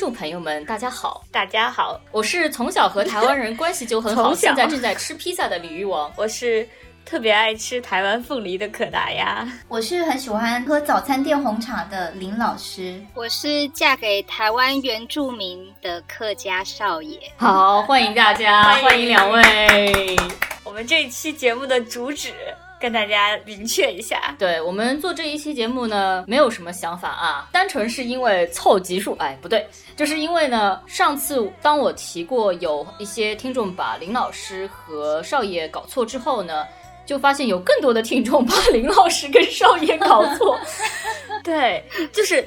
[0.00, 6.66] 众朋友们，大家好，大家好，我是从小和台湾人关系就很好，现在正在吃披萨的鲤鱼王，我是。
[7.02, 17.18] 特别爱吃台湾凤梨的可达鸭，我是很喜欢喝早餐店红茶的林老师，我是嫁给台湾原住民的客家少爷。
[17.36, 20.16] 好，欢迎大家，欢迎两位。
[20.62, 22.32] 我们这一期节目的主旨
[22.80, 29.14] 跟大家明确一下，对我们做这一期节目呢，没有什么想法啊，单纯是因为凑集数。
[29.18, 29.66] 哎，不对，
[29.96, 36.66] 就是因为呢，上次当我提过有一些听众把林老师和少爷搞错之后呢。
[37.06, 40.56] 就发现有更多的听众把林老师跟少爷搞错，
[41.42, 42.46] 对，就是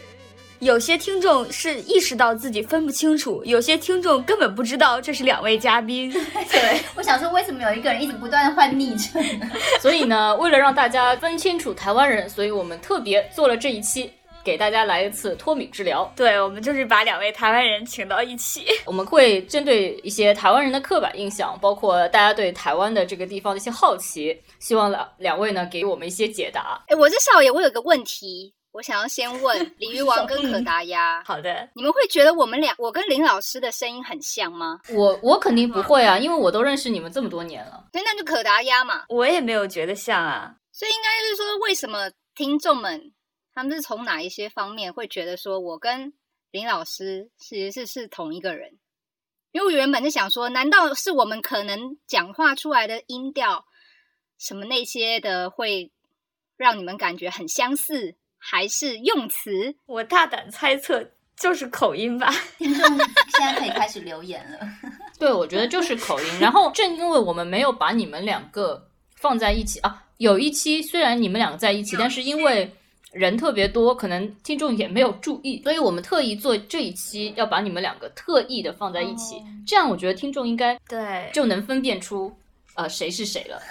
[0.63, 6.09] 有些听众是意识到自己分不清楚，有些听众根本不知道这是两位嘉宾。
[6.49, 9.21] 对，我想说为什么有一个人一直不断的换昵称？
[9.81, 14.11] 所以呢，为了让大家分清楚台湾人，所以我们特别做了这一期。
[14.45, 26.83] 给大家来一次脱敏治疗，对我们就是把两位台湾人请到一起， 我们会针对一些台湾人的刻板印象，包括大家对台湾的这个地方的一些好奇，希望两两位呢给我们一些解答。
[26.87, 31.23] 哎，我是少爷，我有个问题，我想要先问 鲤鱼王跟可达鸭。
[31.23, 34.81] 好的，你们会觉得我们俩，我跟林老师的声音很像吗？
[34.89, 37.87] 我我肯定不会啊，因为我都认识你们这么多年了。
[37.93, 40.55] 那那就可达鸭嘛，我也没有觉得像啊。
[40.71, 43.13] 所以应该是说，为什么听众们？
[43.53, 46.11] 他们是从哪一些方面会觉得说，我跟
[46.49, 48.79] 林老师其实是是同一个人？
[49.51, 53.65] 因为我原本是想说，难道是我们可能讲话出来的音调
[54.39, 55.91] 什么那些的，会
[56.57, 58.15] 让你们感觉很相似，
[58.45, 59.73] 还是用词？
[59.85, 61.03] 我大胆猜测，
[61.37, 62.29] 就是口音吧。
[62.59, 64.59] 听众现在可以开始留言了。
[65.17, 66.39] 对，我觉得就是口音。
[66.41, 72.69] 然后正因为我们没有把你们两个放在一起啊，有一期虽然你们两个在一起，但是因为。
[73.13, 79.35] 人特别多，可能听众也没有注意，所以我们特意做这一期，要把你们两个特意的放在一起，
[79.67, 82.35] 这样我觉得听众应该对就能分辨出
[82.73, 83.61] 呃谁是谁了。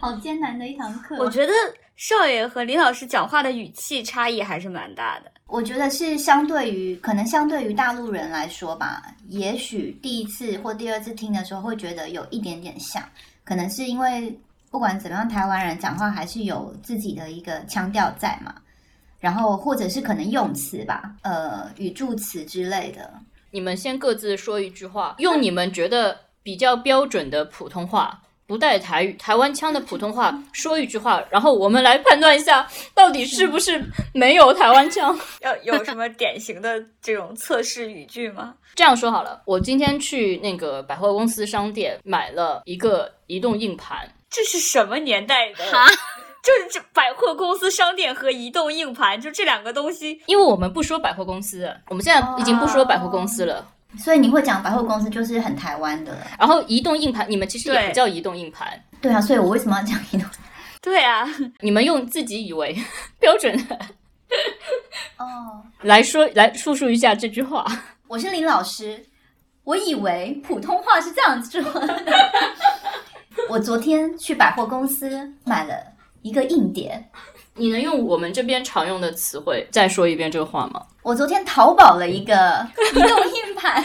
[0.00, 1.14] 好艰难的一堂课。
[1.20, 1.52] 我觉得
[1.96, 5.32] 少爷和李老师讲话的语气差异还是蛮大的。
[5.46, 13.02] 我觉得是相对于可能相对于大陆人来说吧，也许第一次或第二次听的时候会觉得有一点点像，
[13.44, 14.38] 可能是因为。
[14.68, 18.54] 不管怎么样，台湾人讲话还是有自己的一个腔调在嘛，
[19.18, 23.14] 然后或者是可能用词吧，呃，语助词之类的。
[23.52, 33.82] 你们先各自说一句话，用你们觉得比较标准的普通话，不带台语、台湾腔的普通话说一句话，然后我们来判断一下，到底是不是
[34.14, 35.18] 没有台湾腔。
[35.40, 38.54] 要 有什么典型的这种测试语句吗？
[38.74, 44.08] 这样说好了，我今天去那个百货公司商店买了一个移动硬盘。
[44.28, 45.64] 这是什么年代的？
[46.42, 50.20] 就是这百货公司商店和移动硬盘，就这两个东西。
[50.26, 53.66] 因为我们不说百货公司，我们现在已经不说百货公司了，
[53.98, 56.16] 所以你会讲百货公司就是很台湾的。
[56.38, 58.68] 然后移动硬盘，你们其实也不叫移动硬盘。
[59.00, 60.28] 对啊，所以我为什么要讲移动？
[60.80, 61.26] 对啊，
[61.60, 62.76] 你们用自己以为
[63.18, 63.78] 标准的
[65.18, 67.64] 哦来说来复述一下这句话。
[68.08, 69.04] 我是林老师，
[69.64, 71.82] 我以为普通话是这样子说。
[73.48, 75.74] 我昨天去百货公司买了
[76.22, 77.04] 一个硬碟，
[77.58, 80.84] 你能用我们这边常用的词汇再说一遍这个话吗？
[81.02, 83.82] 我昨天淘宝了一个移动硬盘，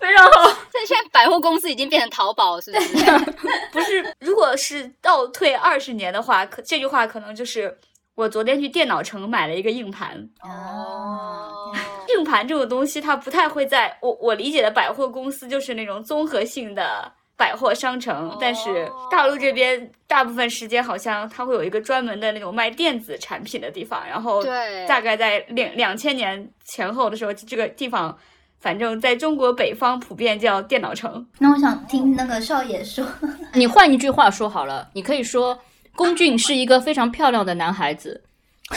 [0.00, 0.56] 非常好。
[0.72, 2.96] 但现在百货公司已经变成淘宝，是不是？
[3.72, 7.78] 不是，如果是倒退二十年的话，可这句话可能就是
[8.14, 10.30] 我昨天去电脑城买了一个硬盘。
[10.42, 11.74] 哦。
[12.08, 18.36] 硬盘这种东西，它不太会在我我理解的百货公司，就是那种综合性的百货商城。
[18.40, 24.06] 但是大陆这边大部分时间，好像它会有一个专门的那种卖电子产品的地方。
[24.06, 24.42] 然后，
[24.86, 28.16] 大概在两两千年前后的时候，这个地方，
[28.60, 31.26] 反正在中国北方普遍叫电脑城。
[31.38, 33.06] 那我想听那个少爷说，
[33.54, 35.58] 你换一句话说好了，你可以说
[35.96, 38.22] 龚俊是一个非常漂亮的男孩子。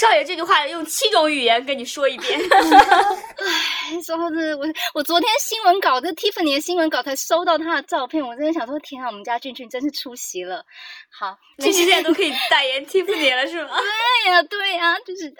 [0.00, 2.40] 少爷这句话用七种语言跟你说一遍。
[2.48, 4.64] 哎，说到这，我
[4.94, 10.64] 我昨天新闻稿，这 Tiffany 的新闻稿才收到他的照片，我真的想说，天啊，我们家俊俊真是出席了。
[11.10, 13.76] 好，俊俊现在都可以 代言 Tiffany 了，是吗？
[13.76, 15.34] 对呀，对呀，就是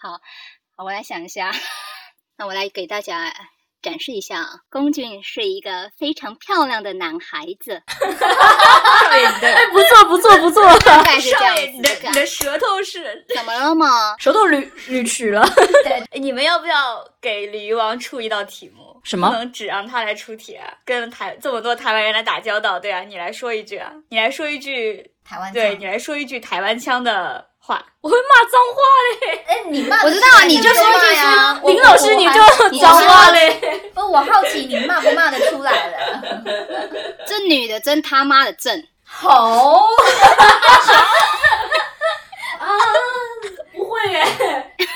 [0.00, 0.12] 好，
[0.76, 1.52] 好，我来想一下，
[2.38, 3.30] 那我来给大家。
[3.86, 7.80] 展示一下啊，龚俊是一个非常漂亮的男孩子。
[7.86, 10.76] 少爷，哎，不错不错不错。
[10.80, 11.62] 大概是这样子。
[11.66, 14.16] 你的你的舌头是怎么了吗？
[14.18, 15.48] 舌头捋捋曲了。
[15.84, 19.00] 对， 你们要不要给鲤鱼王出一道题目？
[19.04, 19.28] 什么？
[19.28, 20.66] 不能只让他来出题啊？
[20.84, 28.80] 跟台这么多台湾人来打交道，对啊，你来说一句啊，你来说一句台湾腔对你来说一句台湾腔的话，我会骂脏话
[29.10, 29.44] 嘞。
[29.48, 33.90] 哎，你骂我知道啊你就说骂呀，林老师，你就你脏话嘞。
[33.92, 36.22] 不，我好奇你骂不骂得出来了？
[37.26, 39.80] 这女的真他妈的正， 好，
[42.58, 42.68] 啊
[43.74, 44.24] 不会耶，
[44.78, 44.86] 你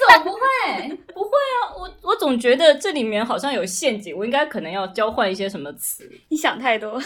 [0.00, 0.40] 怎么不会？
[1.14, 6.08] 不会啊，我我总觉得这里面好像有陷阱，我应该可能要交换一些什么词。
[6.30, 7.00] 你想太多。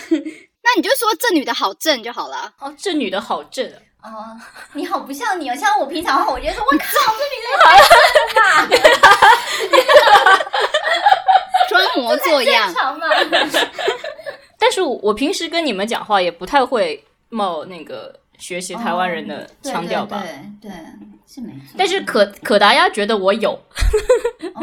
[0.65, 2.53] 那你就说这女的好正就好了。
[2.61, 4.37] 哦，这女的好正啊，哦，
[4.75, 6.87] 你好不像你哦，像我平常话，我就说，我 靠，
[7.19, 7.95] 这女的 太正
[8.43, 8.69] 了
[9.01, 10.39] 吧，
[11.69, 13.09] 装模作样嘛。
[14.59, 20.23] 但是我我平时跟你们讲话也不太会冒那个学习台湾人的腔调吧。
[20.61, 20.79] 对对对，
[21.27, 21.75] 是没错。
[21.77, 23.53] 但是可可达鸭觉得我有，
[24.55, 24.63] 哦，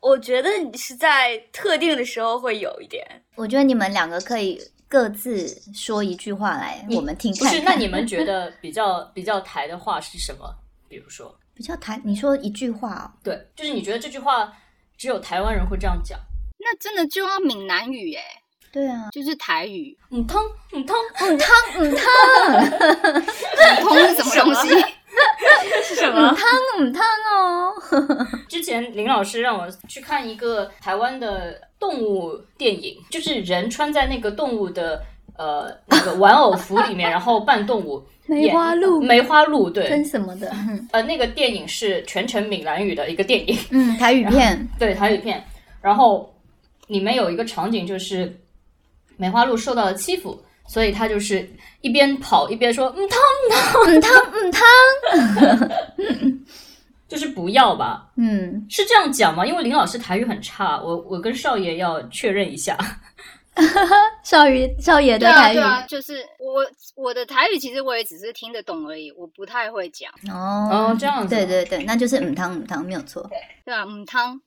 [0.00, 3.04] 我觉得你是在特定的时候会有一点。
[3.36, 4.60] 我觉得你们两个可以
[4.92, 7.56] 各自说一句话来，我们听不是？
[7.56, 7.64] 看看。
[7.64, 10.54] 那你们觉得比较比较台的话是什么？
[10.86, 13.08] 比如说， 比较台，你说一句话哦。
[13.24, 14.52] 对，就是你觉得这句话
[14.98, 16.20] 只有台湾人会这样讲。
[16.58, 18.22] 那真的就要闽南语哎，
[18.70, 19.96] 对啊，就是台语。
[20.10, 20.42] 嗯汤
[20.72, 21.48] 嗯汤，嗯汤
[21.78, 24.68] 嗯汤普 通是什么东西？
[25.84, 26.28] 是什么？
[26.34, 26.46] 汤
[26.78, 27.74] 嗯汤哦。
[28.48, 35.02] 之前林老师让我去看一个台湾的动物电影，就是人穿在那个动物的
[35.36, 38.02] 呃那个玩偶服里面，然后扮动物。
[38.26, 40.50] 梅花鹿演梅花鹿，跟对，什么的？
[40.92, 44.66] 呃，那个电影是全程闽南语的一个电影，嗯，台语片。
[44.78, 45.44] 对，台语片。
[45.82, 46.32] 然后
[46.86, 48.32] 里面有一个场景，就是
[49.16, 51.48] 梅花鹿受到了欺负，所以他就是
[51.80, 53.18] 一边跑一边说“嗯汤
[53.86, 54.62] 嗯汤嗯汤。”，
[57.08, 58.10] 就是不要吧？
[58.16, 59.44] 嗯，是这样讲吗？
[59.44, 62.76] 因为林老师台语很差，我我跟少爷要确认一下。
[64.24, 65.62] 少爷少爷的台语对。
[65.62, 66.64] 啊，就是我
[66.96, 70.10] 我的台语其实我也只是听得懂而已，我不太会讲。
[70.30, 73.28] 哦哦这样子对对对，那就是嗯汤嗯汤没有错。
[73.66, 74.40] 对啊，嗯汤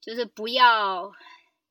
[0.00, 1.12] 就是不要，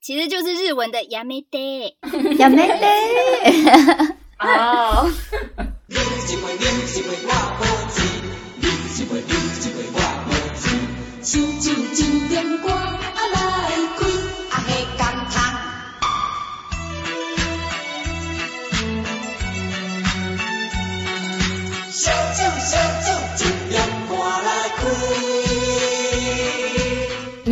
[0.01, 1.97] 其实就是日文的やめて。
[2.39, 4.17] 呀没得。
[4.39, 5.11] 哦，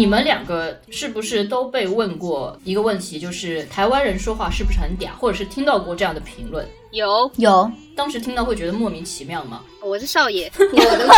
[0.10, 6.68] 们两个是不是都被问过一个问题，就是台湾人说话是不是很嗲，或者是听到过这样的评论？
[6.92, 9.64] 有，有当时听到会觉得莫名其妙吗？
[9.84, 11.14] 我是少爷， 我的话，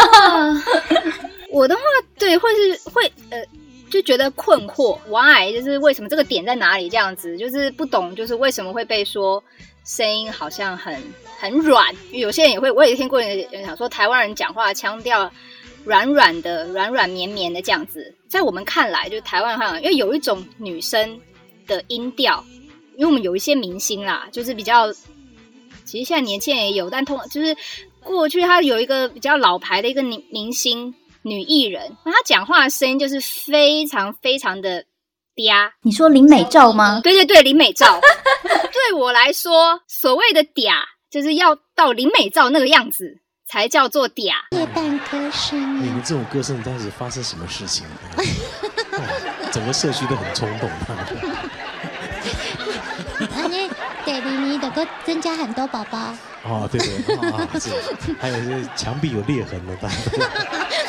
[1.50, 1.82] 我的话，
[2.20, 3.42] 对，会是会呃，
[3.90, 6.90] 就觉得困惑，why，就是为什么这个点在哪里？
[6.90, 9.42] 这样子，就是不懂，就是为什么会被说
[9.86, 11.02] 声音好像很
[11.40, 11.94] 很软？
[12.10, 15.32] 因为有些人也会，我也听过人人讲说，台湾人讲话腔调
[15.84, 21.20] 软软的、软软绵绵的这样子，在我们看来，就是台湾好像因为有一种女生
[21.68, 22.44] 的音调，
[22.96, 24.92] 因为我们有一些明星啦，就是比较。
[25.84, 27.58] 其实现在年轻人也有，但通就是
[28.02, 34.82] 过去他有一个比较老牌的一个女明星女艺人，那她讲话的声音就是非常非常的
[35.36, 35.70] 嗲。
[35.82, 37.02] 你说林美照吗？
[37.04, 38.00] 对对对，林美照。
[38.72, 40.72] 对我来说，所谓的嗲，
[41.10, 43.20] 就是要到林美照那个样子
[43.52, 44.32] 才叫做嗲。
[44.52, 47.86] 夜半歌声你们这种歌声到底是发生什么事情？
[48.16, 49.04] 哦
[49.52, 50.70] 整个社区都很冲动。
[53.28, 53.68] 啊，那
[54.06, 56.16] 第二年的个增加很多宝宝。
[56.44, 57.72] 哦，对对啊，是，
[58.22, 59.96] 还有是墙壁有裂痕了，大家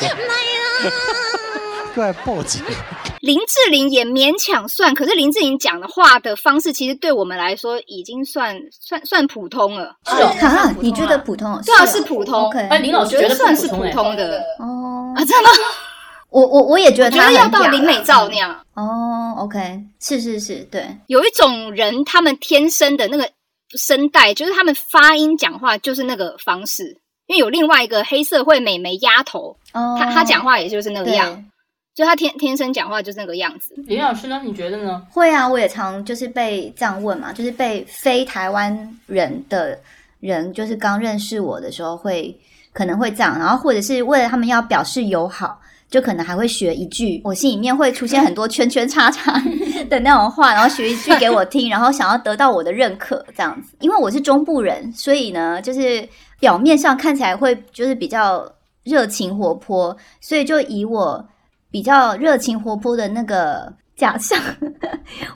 [0.07, 0.87] 都
[1.93, 2.63] 过来报警。
[3.23, 9.95] 林志玲也勉强算，可是林志玲讲的话的方式，其实对我们来说已经算算算普通了。
[10.07, 11.61] 是哦啊，你觉得普通哦？
[11.65, 12.47] 对啊，哦是普通。
[12.47, 15.49] OK 哎，林老我觉师觉得得算是普普通的哦啊，，真的吗？
[16.31, 18.53] 我我我也觉得他觉得要到林美照那样。
[18.73, 23.29] 哦，OK，是是是，对，有一种人，他们天生的那个
[23.77, 26.99] 声带，就是他们发音讲话就是那个方式。
[27.27, 31.45] 因为有另外一个黑社会美眉丫头，哦，她她讲话也就是那个对样，
[31.95, 33.73] 就他天天生讲话就是那个样子。
[33.85, 34.41] 林老师呢？
[34.43, 35.01] 你觉得呢？
[35.11, 39.77] 会啊，我也常就是被这样问嘛，就是被非台湾人的
[40.19, 42.35] 人，就是刚认识我的时候会
[42.71, 49.39] 可能会这样，然后或者是为了他们要表示友好，就可能还会学一句，我心里面会出现很多圈圈叉叉
[49.87, 53.75] 的那种话，然后学一句给我听，然后想要得到我的认可，这样子。
[53.81, 56.07] 因为我是中部人，所以呢，就是
[56.39, 58.51] 表面上看起来会就是比较
[58.83, 61.23] 热情活泼，所以就以我
[61.73, 64.39] 比较热情活泼的那个假象，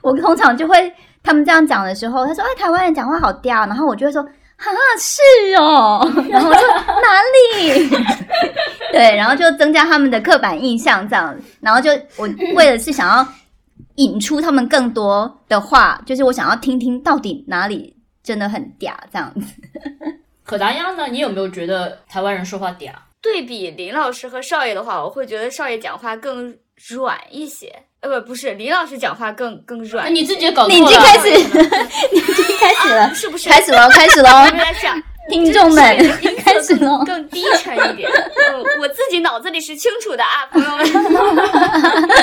[0.04, 4.22] 我通常就会他们这样讲的时候，他说：“哎，台湾人讲话好嗲。”然后我就会说
[4.56, 7.90] ：“哈是哦，然后我说哪里？
[8.94, 13.28] 对，然后就增加他们的刻板印象这样，然后就我为了是想要
[13.96, 19.56] 引出他们更多的话，就是我想要听听到底哪里真的很嗲这样子。
[20.46, 21.08] 可达鸭呢？
[21.08, 22.92] 你有没有觉得台湾人说话嗲？
[23.22, 26.56] 对比林老师和少爷的话，我会觉得少爷讲话更
[26.90, 27.74] 软一些。
[28.00, 30.06] 呃，不，不是林老师讲话更更软。
[30.06, 30.76] 哎你自己搞错了。
[30.76, 31.30] 你已经开始，
[32.14, 33.50] 你已经开始了，是不是？
[33.50, 37.28] 开始了，开始了，原来这样，听众们音色开始喽更。
[37.30, 38.10] 低沉一点。
[38.10, 40.86] 嗯， 我自己脑子里是清楚的啊， 朋友们。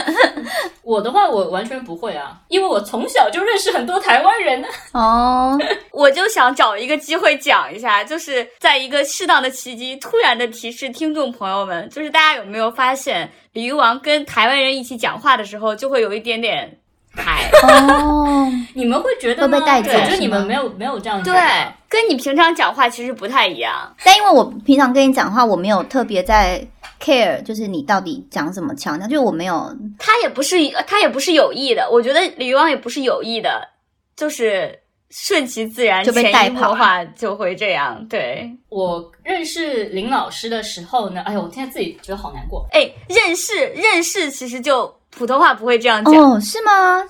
[0.83, 4.69] 我的话，我完全不会啊，因为我从小就认识很多台湾人呢。
[4.93, 5.59] 哦，
[5.93, 16.79] 我就想找一个机会讲一下，就是在一个适当的契机，突然的提示听众朋友们，就是大家有没有发现，鲤鱼王跟台湾人一起讲话的时候，就会有一点点
[17.17, 17.51] 台。
[17.63, 21.41] 哦， 你们会觉得吗会被带走我觉得你们没有没有这样觉对。，
[21.89, 23.95] 跟你平常讲话其实不太一样。
[24.05, 26.67] 但因为我平常跟你讲话，我没有特别在
[27.01, 30.57] care，就是你到底讲什么腔调，就是我没有他也不是
[30.87, 33.69] 他也不是有意的，我觉得李玉旺也不是有意的，
[34.17, 34.77] 就是
[35.11, 38.05] 顺其自然，就被潜移带跑默化就会这样。
[38.09, 42.67] 对，我认识林老师的时候呢，哎呦，我现在自己觉得好难过。
[42.73, 47.03] 哎，认识认识其实就普通话不会这样讲，哦，是吗？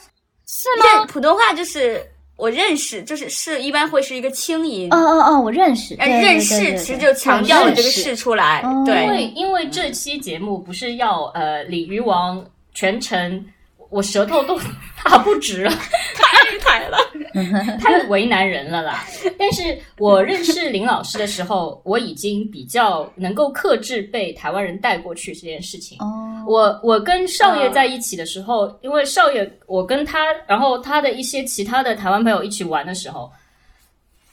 [0.46, 2.00] 是吗普通话就是
[2.36, 4.92] 我认识，就是是一般会是一个轻音。
[4.92, 12.44] 哦哦哦，我认识，认识其实就强调了这个认识出来，哦对因，为因为这期节目不是要呃鲤鱼王
[12.74, 13.44] 全程，
[13.88, 14.58] 我舌头都
[15.04, 15.70] 打不直了，
[16.16, 16.98] 太台了。
[17.80, 19.04] 太为难人了啦。
[19.36, 25.98] 但是我认识林老师的时候，我已经比较能够克制被台湾人带过去这件事情。
[25.98, 33.30] 哦，我我跟少爷在一起的时候，因为少爷我跟他，然后他的一些其他的台湾朋友一起玩的时候，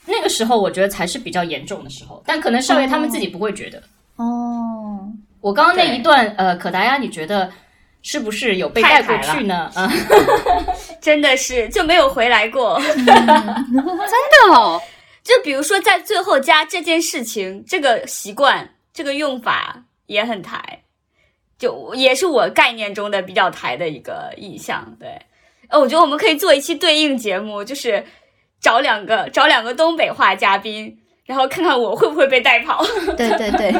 [0.05, 3.81] 那个时候我觉得才是比较严重的时候，但可能少爷他们自己不会觉得。
[4.17, 4.99] 哦，
[5.39, 7.51] 我刚刚那一段，呃，可达鸭，你觉得
[8.01, 9.71] 是不是有被带过去呢？
[9.75, 9.89] 嗯，
[11.01, 12.79] 真的是就没有回来过。
[12.81, 14.79] 真的哦，
[15.23, 20.83] 就比如说在最后加这件事情，这个习惯，这个用法也很台，
[21.61, 24.83] 就也是我概念中的比较台的一个意象。
[24.99, 25.07] 对，
[25.69, 28.03] 呃，我觉得我们可以做一期对应节目，就是
[28.59, 32.83] 找两个找两个东北话嘉宾，然后看看我会不会被带跑，
[33.15, 33.71] 对 对对，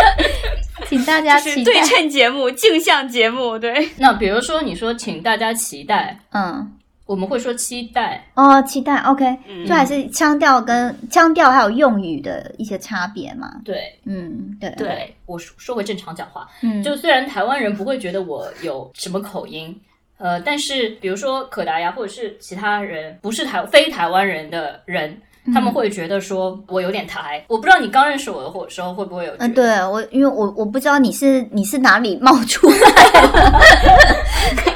[0.88, 1.80] 请大家就是对。
[1.82, 3.58] 称节目、镜像节目。
[3.58, 6.72] 对，那比如说你说，请大家期待，嗯，
[7.10, 13.50] 我们会说期待，哦，期待，OK，嗯就还是腔调跟腔调还有用语的一些差别嘛。
[13.64, 16.46] 对嗯，对对，我说说回正常讲话。
[16.62, 19.76] 嗯，就虽然台湾人不会觉得我有什么口音，
[20.18, 25.20] 呃，但是比如说可达鸭或者是其他人不是台非台湾人的人。
[25.54, 29.32] 他们会觉得说我有点台，我不知道你刚认识我的时候会不会有？
[29.38, 34.62] 嗯，对我，因为我我不知道你是你是哪里冒出来的，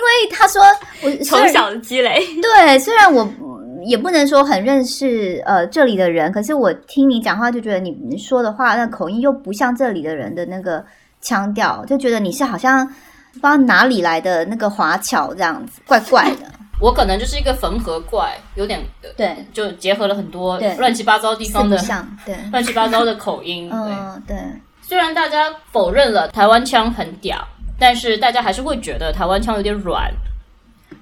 [0.00, 0.62] 因为他说
[1.02, 2.18] 我从小的积累。
[2.40, 10.82] 对，虽然我嗯也不能说很认识呃这里的人，可是我听你讲话就觉得你你说的话那口音又不像这里的人的那个
[11.20, 16.50] 腔调，就觉得你是好像不知道哪里来的那个华侨这样子，怪怪的。
[16.80, 18.80] 我可能就是一个缝合怪，有点
[19.14, 21.76] 对，就结合了很多对乱七八糟地方的
[22.24, 23.68] 对， 乱七八糟的口音。
[23.70, 24.36] 嗯，对，
[24.80, 27.36] 虽然大家否认了台湾腔很屌，
[27.80, 30.12] 但是大家还是会觉得台湾腔有点软。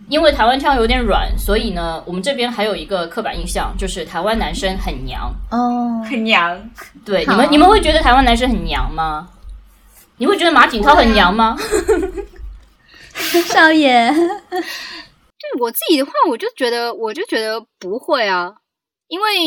[0.09, 5.31] 因为台湾腔有点软，所以呢，我们这边还有一个刻板印象，就是台湾男生很娘。
[5.51, 6.59] 哦，很娘，
[7.05, 9.29] 对，你们你们会觉得台湾男生很娘吗？
[10.17, 11.55] 你会觉得马景涛很娘吗？
[13.49, 14.11] 少爷，
[14.49, 18.55] 对我自己的话，我就觉得，我就觉得不会啊，
[19.09, 19.45] 因为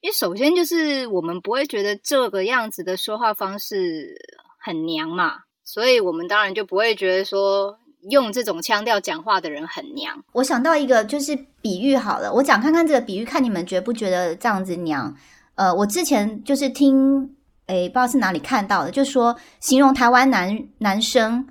[0.00, 4.16] 因为首先就是我们不会觉得这个样子的说话方式
[4.58, 5.36] 很娘嘛，
[5.72, 7.78] 所以我们当然就不会觉得说
[8.10, 10.20] 用这种腔调讲话的人很娘。
[10.32, 15.14] 我想到一个就是比喻好了，我讲看看这个比喻，看你们觉不觉得这样子娘？
[15.54, 17.36] 呃，我之前就是听，
[17.66, 21.46] 诶，不知道是哪里看到的，就说形容台湾男男生，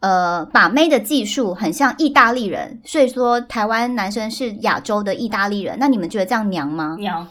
[0.00, 5.78] 呃，把妹的技术很像意大利人，所以说台湾男生是亚洲的意大利人。
[5.80, 6.96] 那你们觉得这样娘吗？
[6.98, 7.16] 娘，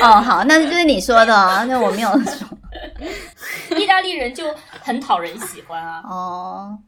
[0.00, 2.46] 哦，好，那就是你说的哦，那我没有说。
[3.76, 6.02] 意大利人就很讨人喜欢啊。
[6.04, 6.78] 哦，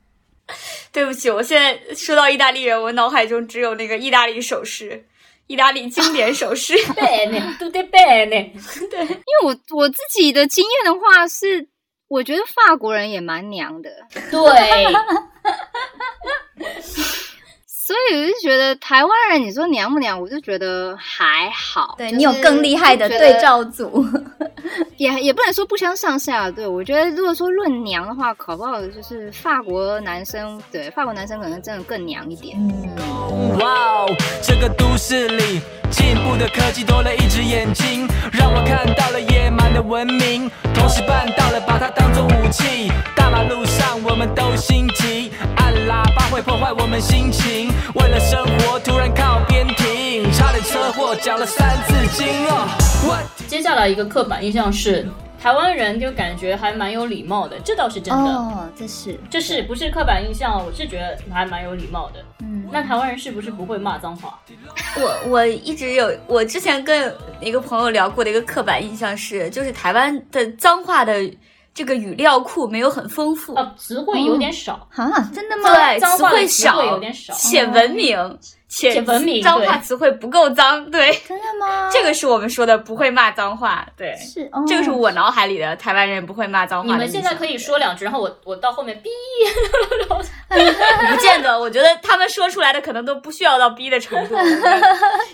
[0.93, 5.07] 对不起，我现在说到意大利人，我脑海中只有那个意大利手势，
[5.47, 6.75] 意大利经典手势。
[6.95, 8.53] bene, tutte bene。
[8.53, 11.69] 因为我我自己的经验的话是，
[12.09, 13.91] 我觉得法国人也蛮娘的。
[14.31, 14.87] 对，
[17.87, 21.95] 所以我就觉得台湾人，你说娘不娘，我就觉得还好。
[21.97, 24.05] 就是对你有更厉害的对照组，
[24.99, 26.51] 也也不能说不相上下。
[26.51, 32.59] 对我觉得，如果说论娘的话，考不好就是法国男生，对法国男生可能真的更娘一点。
[33.61, 42.91] 哇哦，这个都市里进步的科技多了一只眼睛，让我看到了野蛮的文明，同时办到了把它当做武器。
[43.15, 52.69] 大马路上我们都心急，按喇叭会破坏我们心情，为了生活突然靠边停，差点车祸讲了三字经哦。
[53.47, 55.07] 接下来一个刻板印象是，
[55.41, 58.31] 台湾人就感觉还蛮有礼貌的，这倒是真的。
[58.31, 60.65] 哦，这是这是不是刻板印象？
[60.65, 62.21] 我是觉得还蛮有礼貌的。
[62.41, 64.39] 嗯，那台湾人是不是不会骂脏话？
[64.97, 71.15] 我我一直有，我之前跟一个朋友聊过的一个刻板印象是，就是台湾的脏话的
[71.77, 74.89] 这个语料库没有很丰富，啊，词汇有点少。
[74.95, 75.75] 啊，真的吗？
[75.75, 81.91] 对，脏词汇话词汇少，有点少且文明，且且文明脏话词汇不够脏，对，真的吗？
[81.93, 86.97] 这个是我们说的不会骂脏话，对，是哦，这个是我脑海里的台湾人不会骂脏话你。
[86.97, 89.11] 们现在可以说两句，然后我我到后面逼。
[90.49, 94.35] 不见得，我觉得他们说出来的可能都不需要到逼的程度。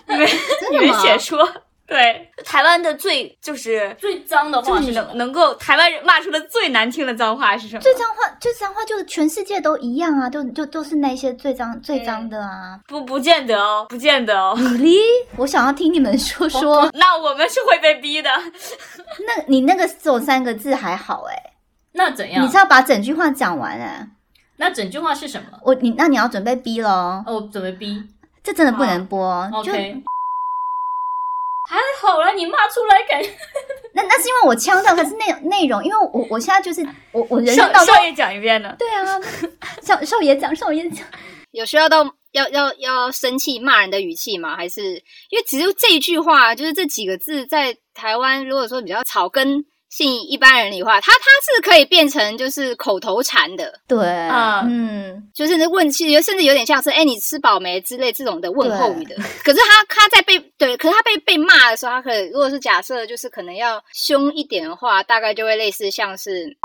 [0.09, 0.27] 你们
[0.73, 1.49] 你们且说，
[1.87, 7.83] 对，台湾的最就是最脏的就是你话是什么能能够台湾人骂出的最难听的脏话是什么？
[7.83, 12.79] 最脏话，最脏话就是全世界都一样啊，就就都是那些最脏最脏的啊。
[12.89, 14.57] 不不见得哦，不见得哦。
[14.79, 14.97] 李，
[15.37, 18.31] 我想要听你们说说，那我们是会被逼的。
[19.27, 21.53] 那你那个只有三个字还好哎、
[21.93, 22.43] 那怎样？
[22.43, 24.09] 你是要把整句话讲完哎、
[24.57, 25.59] 那整句话是什么？
[25.63, 28.03] 我你那你要准备逼喽，哦，我准备逼。
[28.43, 30.03] 这真的不能播，就 OK。
[31.73, 33.31] 还好啦，你骂出来感觉
[33.95, 38.77] 那那是因为我腔调，还是内内容，因为我我现在就是我我人少生当中少爷讲一遍呢。
[38.79, 39.19] 对啊，
[39.83, 41.07] 少少爷讲少爷讲，
[41.53, 44.55] 有需要到要要要生气骂人的语气吗？
[44.55, 44.83] 还是
[45.31, 59.15] 因为只有这一句话，就是这几个字，在台湾如果说比较草根性一般人的话，它它是可以变成就是口头禅的，对，啊嗯，就是那问，其实甚至有点像是“哎，你吃饱没”之类这种的问候语的。
[59.45, 66.57] 可是他他在被对，可是他被被骂的时候，他可以如果是假设就是可能要凶一点的话，大概就会类似像是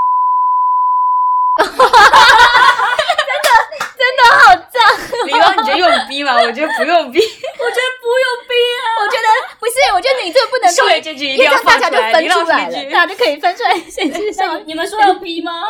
[5.25, 6.35] 李光，你觉得用逼吗？
[6.41, 7.19] 我觉得不用逼。
[7.59, 8.83] 我觉得不用逼啊。
[9.01, 9.27] 我觉得
[9.59, 12.91] 不是，我觉得你这个不能少爷这句一定要因为这样大家就放出来，分出来了。
[12.91, 15.63] 大家就可以分出来谁是少那你们说要逼吗？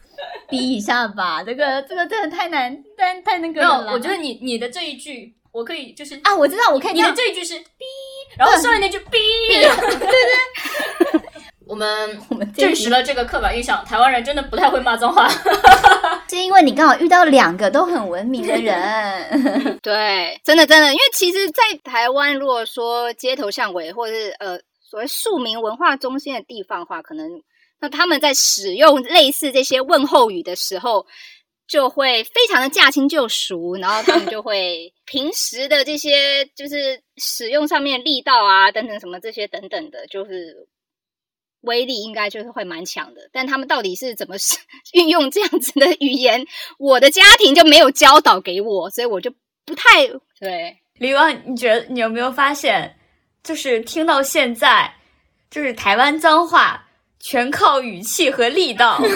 [0.48, 7.84] 逼一下吧，这个这个真的太难，太太那个了，我觉得你你的这一句，我可以就是啊，我知道，我可以你的这一句是逼，
[8.36, 9.62] 然后上面那句逼，对
[9.98, 11.19] 对。
[11.70, 15.28] 我们 我们证实了这个刻板印象，台湾人真的不太会骂脏话。
[16.28, 27.28] 是因为你刚好遇到两个都很文明的人， 对，真的真的，因为其实，在台湾，如果说街头巷尾或者是呃所谓庶民文化中心的地方的话，可能
[27.80, 31.04] 那他们在使用类似这些问候语的时候，
[31.66, 40.68] 就会非常的驾轻就熟，然后他们就会平时的这些就是使用上面力道啊等等什么这些等等的，就是。
[41.62, 44.36] 威力应该就是会蛮强的，但他们到底是怎么
[44.94, 46.46] 运用这样子的语言，
[46.78, 49.32] 我的家庭就没有教导给我，所以我就
[49.64, 50.06] 不太
[50.38, 50.76] 对。
[50.94, 52.94] 李旺，你觉得你有没有发现，
[53.42, 54.92] 就是听到现在，
[55.50, 56.86] 就是台湾脏话
[57.18, 59.00] 全靠语气和力道。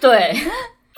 [0.00, 0.38] 对，不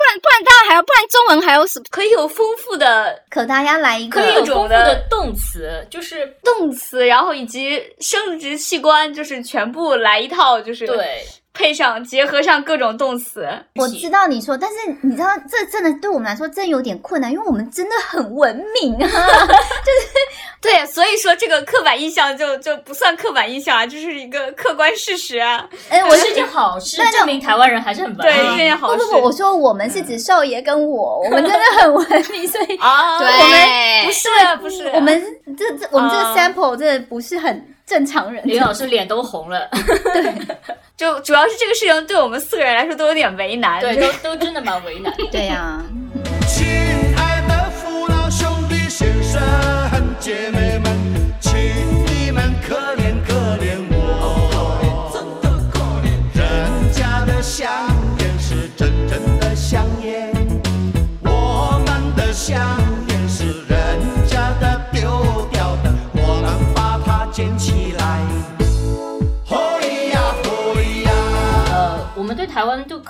[0.09, 1.85] 然不然，大家还要，不然中文还有什么？
[1.91, 11.25] 可以有丰富的可大家来一个可以有丰富各种的的动词，就是动词，然后以及生殖器官，就是全部来一套，就是对
[11.61, 13.47] 配上结合上各种动词。
[13.75, 19.09] 我知道你说，但是你知道这真的对我们来说真有点困难，因为我们真的很文明啊。
[20.63, 25.67] 对，所以说这个刻板印象就就不算刻板印象啊，就是一个客观事实啊。
[25.91, 28.57] 哎，我是我是件好事，证明台湾人还是很文对，这明。
[28.59, 28.99] 件好事。
[28.99, 35.23] 不不不，我说我们是指少爷跟我，我们真的很文明，所以啊，对我们不是啊不是啊，我们
[35.59, 38.41] 这这我们这个啊 sample 真的不是很正常人。
[38.47, 39.69] 李老师脸都红了，
[40.15, 40.57] 对
[40.97, 43.81] 就主要是这个事情对我们四个人来说都有点为难。
[43.81, 45.25] 对，都都真的蛮为难的。
[45.33, 45.83] 对呀、
[46.47, 46.65] 亲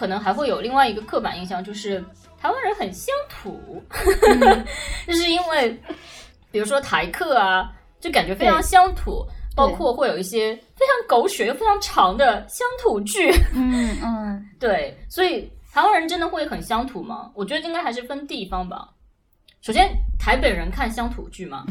[0.00, 2.02] 可能还会有另外一个刻板印象，就是
[2.40, 3.84] 台湾人很乡土，
[5.06, 5.78] 就是因为
[6.50, 9.22] 比如说台客啊，就感觉非常乡土，
[9.54, 13.30] 包括会有一些非常狗血又非常长的乡土剧。
[13.52, 17.30] 嗯嗯， 对，所以台湾人真的会很乡土吗？
[17.34, 18.88] 我觉得应该还是分地方吧。
[19.60, 21.66] 首先，台北人看乡土剧吗？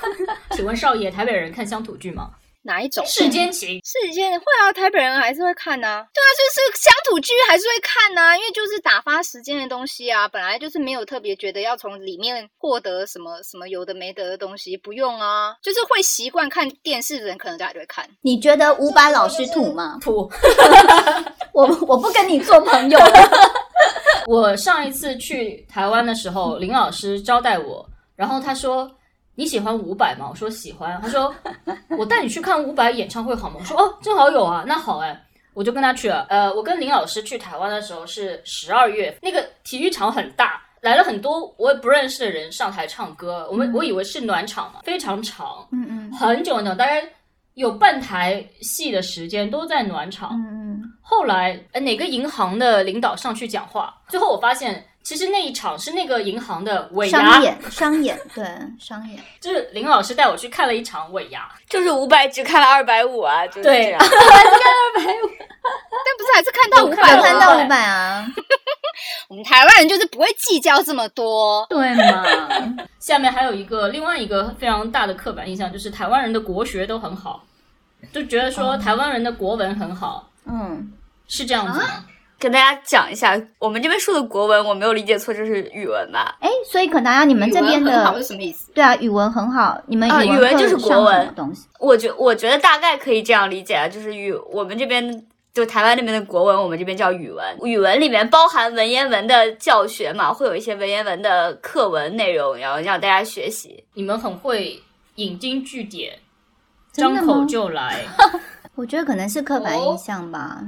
[0.52, 2.30] 请问少爷，台北人看乡土剧吗？
[2.64, 3.04] 哪一种？
[3.06, 18.08] 世间情，世间会啊，台北人还是会看呐、对啊，就是乡土剧还是会看呐、因为就是打发时间的东西啊，本来就是没有特别觉得要从里面获得什么什么有的没得的东西，不用啊，就是会习惯看电视的人可能大家就会看。
[18.22, 19.98] 你觉得伍佰老师土吗？
[20.00, 20.30] 土。
[21.52, 23.30] 我我不跟你做朋友了。
[24.26, 28.90] 我上一次去台湾的时候，林老师招待我，然后他说
[29.34, 31.00] ：“你喜欢伍佰吗？”我说喜欢。
[31.02, 31.34] 他说
[31.98, 35.20] ：“我带你去看伍佰演唱会好吗？”我说：“哦，正好有啊，那好哎。”
[35.54, 36.26] 我就跟他去了。
[36.30, 43.46] 呃，我跟林老师去台湾的时候是十二月，那个体育场很大，来了很多我也不认识的人上台唱歌。
[43.48, 47.08] 我们、我以为是暖场嘛，非常长，嗯嗯很久很久，大概
[47.54, 50.30] 有半台戏的时间都在暖场。
[50.32, 58.44] 嗯后来，呃，哪个银行的领导上去讲话，最后我发现，其实那一场是那个银行的尾嗯，牙商，演商演对
[58.80, 59.22] 商演。
[59.38, 61.46] 就是林老师带我去看了一场尾牙。
[61.68, 64.00] 就是五百只看了二百五啊，就是对这样。
[66.06, 68.26] 但不是还是看到五百看到伍佰看到伍佰啊，
[69.28, 71.66] 我们台湾人就是不会计较这么多。
[71.68, 72.24] 对嘛？
[72.98, 77.44] 下面还有一个另外一个非常大的刻板印象，就是台湾人的国学都很好，
[78.10, 80.90] 就觉得说台湾人的国文很好，嗯，
[81.28, 82.04] 是这样子吗？
[82.44, 86.36] 跟大家讲一下，我们这边说的国文，我没有理解错，就是语文吧？
[86.40, 88.70] 哎，所以可能啊，你们这边的什么意思？
[88.72, 91.66] 对啊，语文很好，你们语文就是国文东西？
[91.80, 97.42] 我觉我觉得大概可以这样理解啊，就是语我们这边就台湾那边的国文，我们这边叫语文。
[97.62, 103.82] 语文里面包含文言文的教学嘛，会有一些文言文的课文内容，然后让大家学习。
[103.94, 104.78] 你们很会
[105.14, 106.12] 引经据典，
[106.92, 108.04] 张口就来。
[108.74, 110.60] 我觉得可能是刻板印象吧。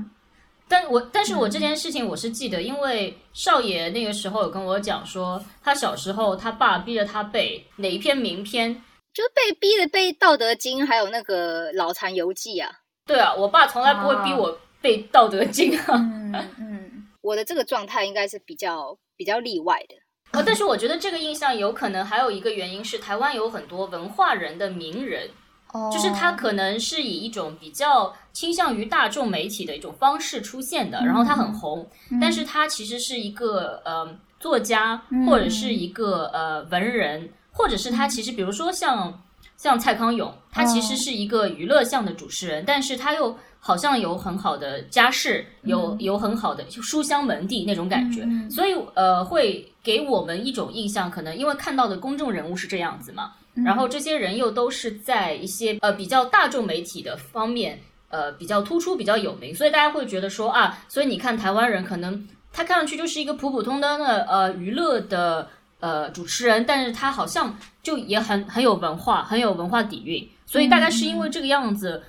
[0.69, 8.83] 但我但是我这件事情我是记得，因为少爷那个时候有跟我讲说，他小时候他爸逼着他背哪一篇名篇。
[9.15, 12.71] 就是被逼的背《道德经》，还有那个《老残游记》啊。
[13.07, 15.97] 对啊，我爸从来不会逼我背《道德经》啊。
[16.35, 19.95] 嗯嗯，我的这个状态应该是比较比较例外的。
[20.33, 25.31] 呃，但是我觉得这个印象有可能还有一个原因是，台湾有很多文化人的名人，
[25.73, 31.89] 哦，就是他可能是以一种比较倾向于大众媒体的一种方式出现的，然后他很红，
[32.21, 39.23] 但是他其实是一个呃作家或者是一个呃文人，或者是他其实比如说像
[39.57, 53.33] 像蔡康永，他其实是一个娱乐向的主持人，但是他又好像有很好的家世，有有很好的书香门第那种感觉，所以呃会给我们一种印象，可能因为看到的公众人物是这样子嘛，
[53.65, 65.49] 然后这些人又都是在一些呃比较大众媒体的方面呃比较突出、比较有名，所以大家会觉得说啊，所以你看台湾人可能他看上去就是一个普普通通的呃娱乐的
[65.81, 72.03] 呃主持人，但是他好像就也很很有文化，很有文化底蕴，所以大概是因为这个样子，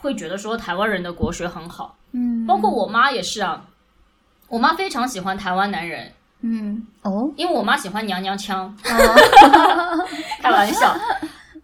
[0.00, 3.66] 会觉得说台湾人的国学很好，嗯，包括我妈也是啊，
[4.48, 6.12] 我妈非常喜欢台湾男人。
[6.44, 10.04] 嗯哦，因为我妈喜欢娘娘腔，哦
[10.42, 10.94] 开玩笑。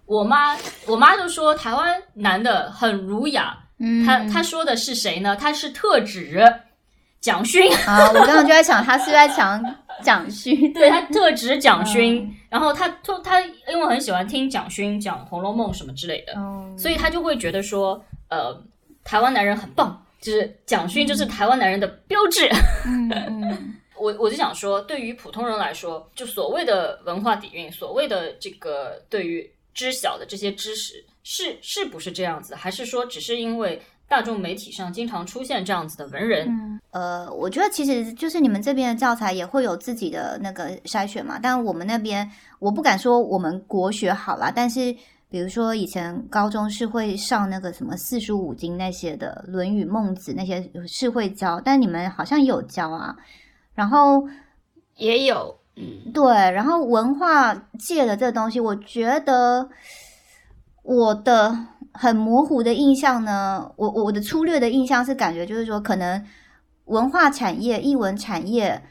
[0.07, 3.57] 我妈，我妈就说台湾男的很儒雅。
[3.79, 5.37] 嗯，她她说的是谁呢？
[5.37, 6.43] 她是特指
[7.21, 9.63] 蒋勋，啊，我刚刚就在想，他是在讲
[10.03, 10.73] 蒋勋？
[10.75, 12.25] 对她特指蒋勋。
[12.25, 18.61] 嗯然后她她她因为很喜欢听蒋勋讲《红楼梦》什么之类的，哦，所以她就会觉得说，呃，
[19.05, 22.49] 台湾男人很棒，就是蒋勋就是台湾男人的标志。
[22.85, 32.55] 嗯嗯我我就想说，对于普通人来说，就所谓的文化底蕴，所谓的这个对于知晓的这些知识，是是不是这样子？
[32.55, 36.81] 还是说只是因为大众媒体上经常出现这样子的文人？
[36.91, 44.93] 呃，我觉得其实就是你们这边的教材也会有自己的那个筛选嘛，但我们那边我不敢说我们国学好啦，但是
[45.31, 53.15] 比如说以前高中是会上那个什么四书五经那些的，《论语》《孟子》那些是会教，但你们好像也有教啊。
[53.75, 54.29] 然后
[54.97, 59.69] 也有，嗯，对，然后文化界的这个东西，我觉得
[60.83, 61.57] 我的
[61.93, 66.23] 很模糊的印象呢，我我的粗略的印象是感觉就是说，可能
[66.87, 68.83] 文化产业、艺文产业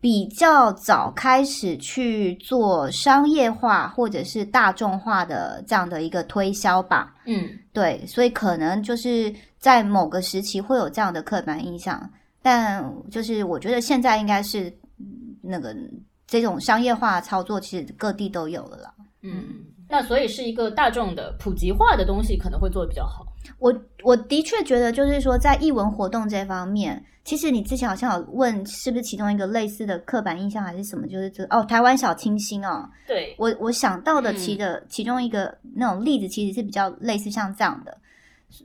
[0.00, 7.14] 比较早开始去做商业化或者是大众化的这样的一个推销吧。
[7.24, 12.10] 嗯，对，所以可能就是在某个时期会有这样的刻板印象。
[12.48, 15.76] 但就是我觉得现在应该是嗯那个
[16.26, 18.94] 这种商业化操作，其实各地都有了啦。
[19.20, 19.44] 嗯，
[19.86, 23.26] 那所以是一个大众的普及化的东西，可能会做的比较好。
[23.58, 23.70] 我
[24.02, 31.06] 我的确觉得，就是说在艺文活动这方面，其实你之前好像有问，是不是其中一个类似的刻板印象还是什么？
[31.06, 37.98] 就是这哦，台湾小清新哦，对，我我想到的其嗯的、其中一个那种例子，其实是比较类似像这样的。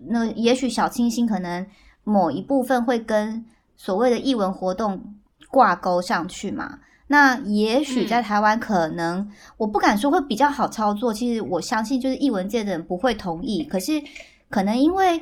[0.07, 1.65] 那也许小清新可能
[2.05, 3.43] 某一部分会跟
[3.75, 5.01] 所谓的艺文活动
[5.49, 6.79] 挂钩上去嘛。
[7.07, 13.63] 那也许在台湾可能、我不敢说会比较好操作，其实我相信就是艺文界的人不会同意。
[13.65, 14.01] 可是
[14.49, 15.21] 可能因为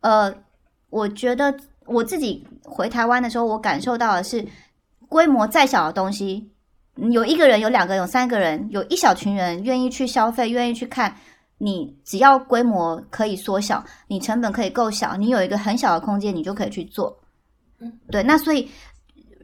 [0.00, 0.34] 呃，
[0.90, 1.54] 我觉得
[1.86, 4.44] 我自己回台湾的时候，我感受到的是
[5.08, 6.50] 规模再小的东西，
[6.96, 11.14] 嗯有一个人、有两个人、有三个人，有一小群人愿意去消费，愿意去看。
[11.58, 17.16] 你只要规模可以缩小，你成本可以够小，你有一个很小的空间，你就可以去做。
[18.10, 18.68] 对，那所以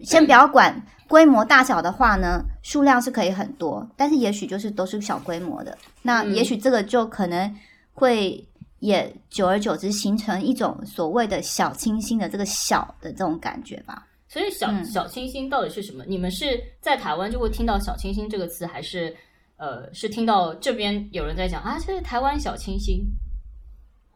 [0.02, 7.54] 先不要管规模大小的话呢，数量是可以很多，但是也许就是都是小规模的，那嗯也许这个就可能
[7.92, 8.44] 会
[8.80, 14.06] 也久而久之形成一种所谓的小清新的这个小的这种感觉吧。
[14.28, 16.04] 所以小、嗯小清新到底是什么？
[16.08, 19.14] 你们是在台湾就会听到小清新这个词，还是
[19.56, 23.04] 呃是听到这边有人在讲啊，这是台湾小清新？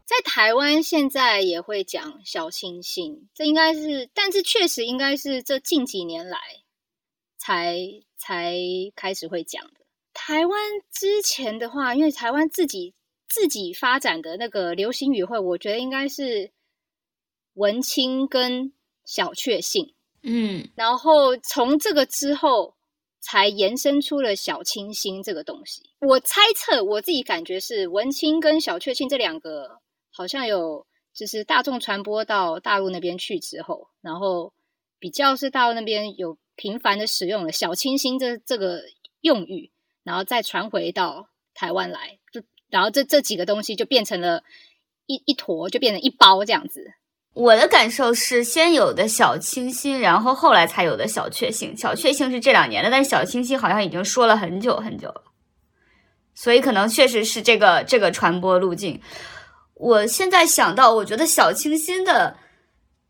[0.08, 6.38] 在台湾现在也会讲小清新，这应该是，但是确实应该是这近几年来
[7.36, 7.76] 才
[8.16, 8.56] 才
[8.96, 9.80] 开始会讲的。
[10.14, 10.58] 台湾
[10.90, 12.94] 之前的话，因为台湾自己
[13.28, 16.52] 自己发展的那个流行语汇，我觉得应该是
[17.52, 18.72] 文青跟
[19.04, 19.92] 小确幸。
[20.22, 22.74] 嗯，然后从这个之后，
[23.20, 25.90] 才延伸出了小清新这个东西。
[26.00, 29.78] 我猜测，我自己感觉是文青跟小确幸这两个
[30.18, 34.52] 好像有，就是大众传播到大陆那边去之后，然后
[34.98, 38.83] 比较是大陆那边有频繁的使用了小清新这这个
[39.20, 39.70] 用语，
[40.02, 44.42] 然后再传回到台湾来，就然后这这几个东西就变成了
[45.07, 46.94] 一一坨，就变成一包这样子。
[47.35, 51.76] 我的感受是，先有的小清新，然后后来才有的小确幸。
[51.76, 55.22] 小确幸是这两年的，但小清新好像已经说了很久很久了，
[56.35, 59.00] 所以可能确实是这个这个传播路径。
[59.78, 62.36] 我现在想到，我觉得小清新的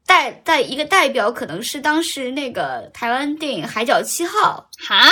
[0.06, 5.10] 代代一个代表可能是当时那个台湾电影《海角七号》，哈，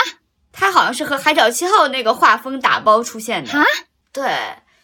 [0.52, 3.50] 它好像是和《海角七号》那个画风打包出现的。
[3.50, 3.64] 哈，
[4.12, 4.30] 对，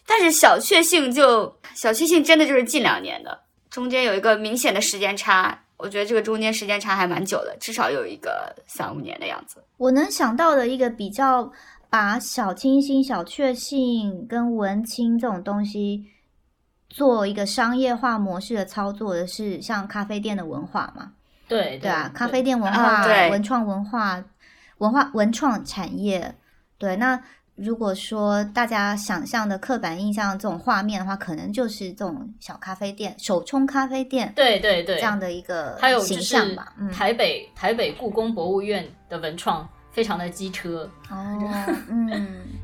[0.06, 3.38] 但是小确幸就小确幸真的就是近两年的，
[3.70, 9.62] 中间有一个明显的时间差，我觉得这个中间时间差还蛮久的，至少有一个三五年的样子。
[9.76, 11.52] 我能想到的一个比较
[11.90, 16.04] 把小清新、小确幸跟文青这种东西
[16.92, 21.10] 做一个商业化模式的操作的是像咖啡店的文化嘛？
[21.48, 24.22] 对对啊，咖啡店文啊化、对文创文化、
[24.78, 26.34] 文化文创产业，
[26.76, 26.94] 对。
[26.96, 27.18] 那
[27.54, 36.74] 如果说大家想象的刻板印象这种画面的话，可能就是这种小咖啡店、手冲咖啡店对对对，这样的一个还有形象吧。
[36.78, 41.38] 嗯，台北台北故宫博物院的文创非常的机车，哦，
[41.88, 42.42] 嗯。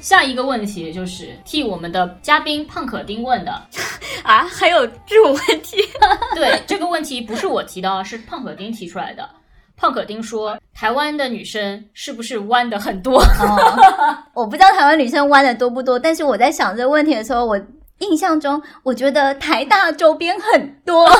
[0.00, 3.62] 下一个问题就是替我们的嘉宾胖可丁问的。
[4.22, 5.78] 啊，还有这种问题？
[6.34, 9.28] 对，这个问题不是我提的啊，是胖可丁提出来的。
[9.76, 13.76] 胖可丁说：“台湾的女生是不是弯的很多？”哦，
[14.34, 17.60] 我不知道台湾女生弯的多不多，但是我在想这个问题的时候，我
[17.98, 21.08] 印象中我觉得台大周边很多。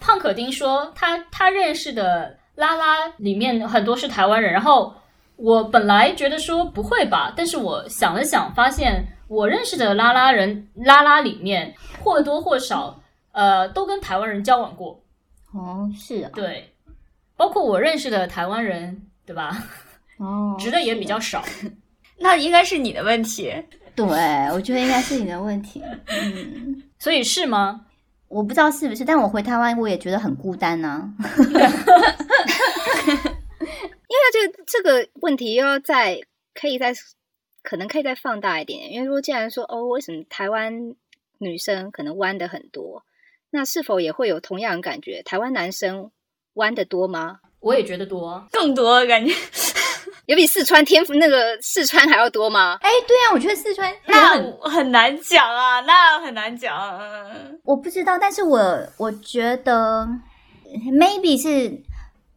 [0.00, 4.92] 胖可丁说他他认识的拉拉里面很多是台湾人，然后
[5.36, 12.98] 我本来觉得说不会吧，但是我想了想，发现我认识的拉拉人拉拉里面或多或少
[13.32, 14.98] 呃都跟台湾人交往过，
[15.52, 16.72] 哦，是啊，对，
[17.36, 19.56] 包括我认识的台湾人，对吧？
[20.18, 21.44] 哦，直的也比较少。
[22.18, 23.52] 那应该是你的问题。
[23.94, 24.06] 对，
[24.52, 25.82] 我觉得应该是你的问题。
[26.06, 27.86] 嗯，所以是吗？
[28.28, 31.10] 我不知道是不是，但我回台湾我也觉得很孤单呐、
[34.06, 36.20] 那这个这个问题又要再
[36.52, 36.92] 可以再
[37.62, 40.94] 可能可以再放大一点，因为如果既然说哦，为什么台湾
[41.38, 43.02] 女生可能弯的很多，
[43.50, 45.22] 那是否也会有同样的感觉？
[45.24, 46.10] 台湾男生
[46.54, 47.38] 弯的多吗？
[47.60, 48.46] 我也觉得多。
[48.52, 49.34] 更多感觉，
[50.26, 52.78] 有比四川天府那个四川还要多吗？
[52.82, 56.76] 哎，对啊，我觉得四川那很很难讲啊，那很难讲。
[57.00, 60.06] 嗯我不知道，但是我我觉得
[60.92, 61.82] maybe 是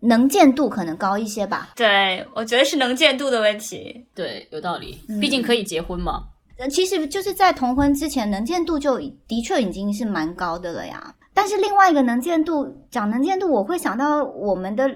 [0.02, 1.70] 能见度可能高一些吧。
[1.76, 4.06] 对，我觉得是能见度的问题。
[4.16, 6.24] 对，有道理，嗯毕竟可以结婚嘛。
[6.70, 11.14] 其实就是在同婚之前，能见度就的确已经是蛮高的了呀。
[11.34, 14.90] 但是另外一个能见度，讲能见度，我会想到我们的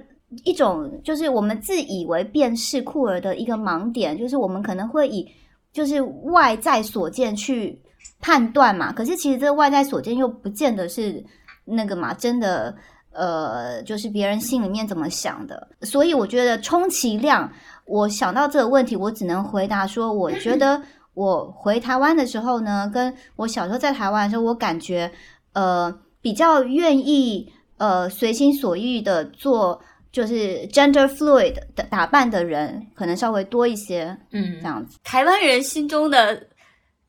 [0.44, 5.28] 一种，就是我们自以为辨识酷儿的一个盲点，就是我们可能会以
[5.72, 7.82] 就是外在所见去
[8.20, 8.92] 判断嘛。
[8.92, 11.24] 可是其实这外在所见又不见得是
[11.64, 12.76] 那个嘛，真的。
[13.18, 17.50] 呃，就是别人心里面怎么想的，所以我觉得充其量，
[17.86, 20.82] 我想到这个问题，我只能回答说，我觉得
[21.16, 25.12] 我回台湾的时候呢，跟我小时候在台湾的时候，我感觉
[25.54, 35.00] 呃比较愿意呃随心所欲的做，就是 gender fluid 的打扮的人，可能稍微多一些，嗯这，样子。
[35.04, 36.42] 台湾人心中的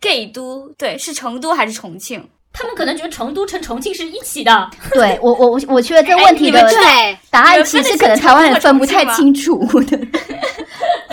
[0.00, 2.26] gay 都，对，是成都还是重庆？
[2.52, 4.70] 他们可能觉得成都跟重庆是一起的。
[4.94, 9.98] 对我我我我觉得这个问题的对，答案其实可能台湾人分不太清楚的，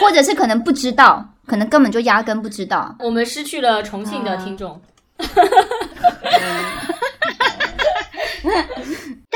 [0.03, 2.93] 或者是可能不知道，可能根本就压根不知道。
[2.99, 4.81] 我们失去了重庆的听众。
[5.17, 5.29] 但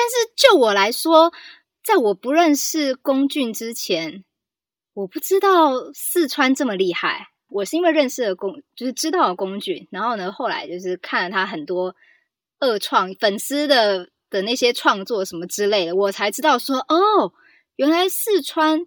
[0.09, 1.31] 是就我来说，
[1.85, 4.25] 在我不认识龚俊之前，
[4.93, 7.29] 我不知道四川这么厉害。
[7.49, 11.95] 我是因为认识了龚，就是知道了龚俊，然后呢，后来就是看了他很多
[12.59, 17.31] 二创粉丝的的那些创作什么之类的，我才知道说，哦，
[17.77, 18.85] 原来四川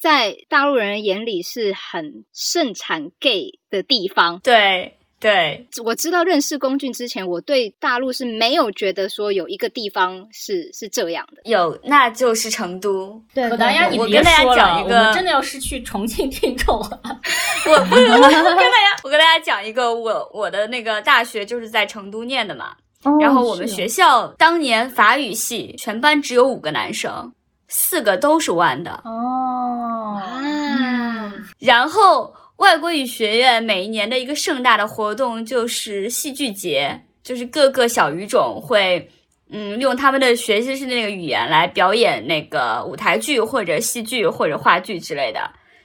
[0.00, 4.38] 在大陆人眼里是很盛产 gay 的地方。
[4.40, 11.42] 对对，我知道认识龚俊之前，我对大陆是没有觉得说有一个地方是是这样的。
[11.50, 13.20] 有，那就是成都。
[13.34, 17.00] 对可达鸭，你别我跟大家说了，讲一个我们真的要失去重庆听众了。
[17.66, 22.76] 我我我跟大家， 我跟大家讲一个，我我的那个大学就是在成都念的嘛。
[23.20, 27.32] 然后我们学校当年法语系全班只有五个男生，
[27.68, 29.00] 四个都是弯的。
[29.04, 39.10] 哦，啊，然后外国语学院每一年的一个盛大的活动就是戏剧节，就是各个小语种会。
[39.50, 45.40] 嗯，用他们的学习式的那个语言来表演那个舞台剧或者戏剧或者话剧之类的，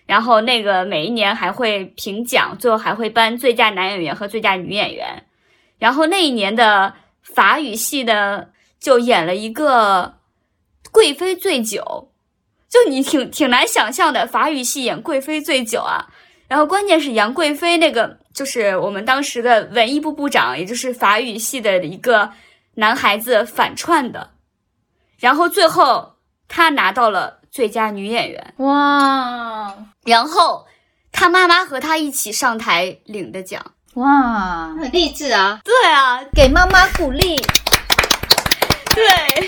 [0.06, 5.24] 然后那个每一年还会评奖，最后还会颁最佳男演员和最佳女演员。
[5.80, 8.50] 然后那一年的法语系的
[8.82, 10.16] 就演了一个
[10.94, 12.12] 贵妃醉酒，
[12.70, 16.08] 就你挺挺难想象的，法语系演贵妃醉酒啊。
[16.48, 22.32] 然后关键是杨贵妃那个就是我们当时的文艺部部长，也就是法语系的一个
[22.76, 24.30] 男孩子反串的，
[25.18, 26.14] 然后最后
[26.48, 29.76] 他拿到了最佳女演员，哇
[30.06, 30.68] 然后
[31.12, 33.74] 他妈妈和他一起上台领的奖。
[33.96, 35.60] 哇，很励志啊！
[35.64, 37.36] 对啊，给妈妈鼓励。
[38.94, 39.48] 对，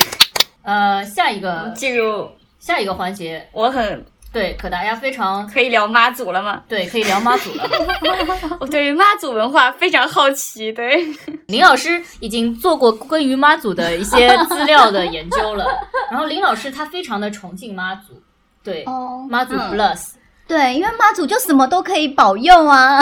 [0.66, 6.62] 呃，下一个进入下一个环节，我很对可达鸭非常可以聊妈祖了吗？
[6.68, 7.70] 对，可以聊妈祖了。
[8.60, 10.74] 我对于妈祖文化非常好奇。
[10.74, 11.06] 对，
[11.48, 15.66] 林老师已经做过关于妈祖的一些资料的研究了，
[16.12, 18.22] 然后林老师他非常的崇敬妈祖，
[18.64, 20.14] 对，哦，妈祖嗯 plus，
[20.48, 23.02] 对，因为妈祖就什么都可以保佑啊。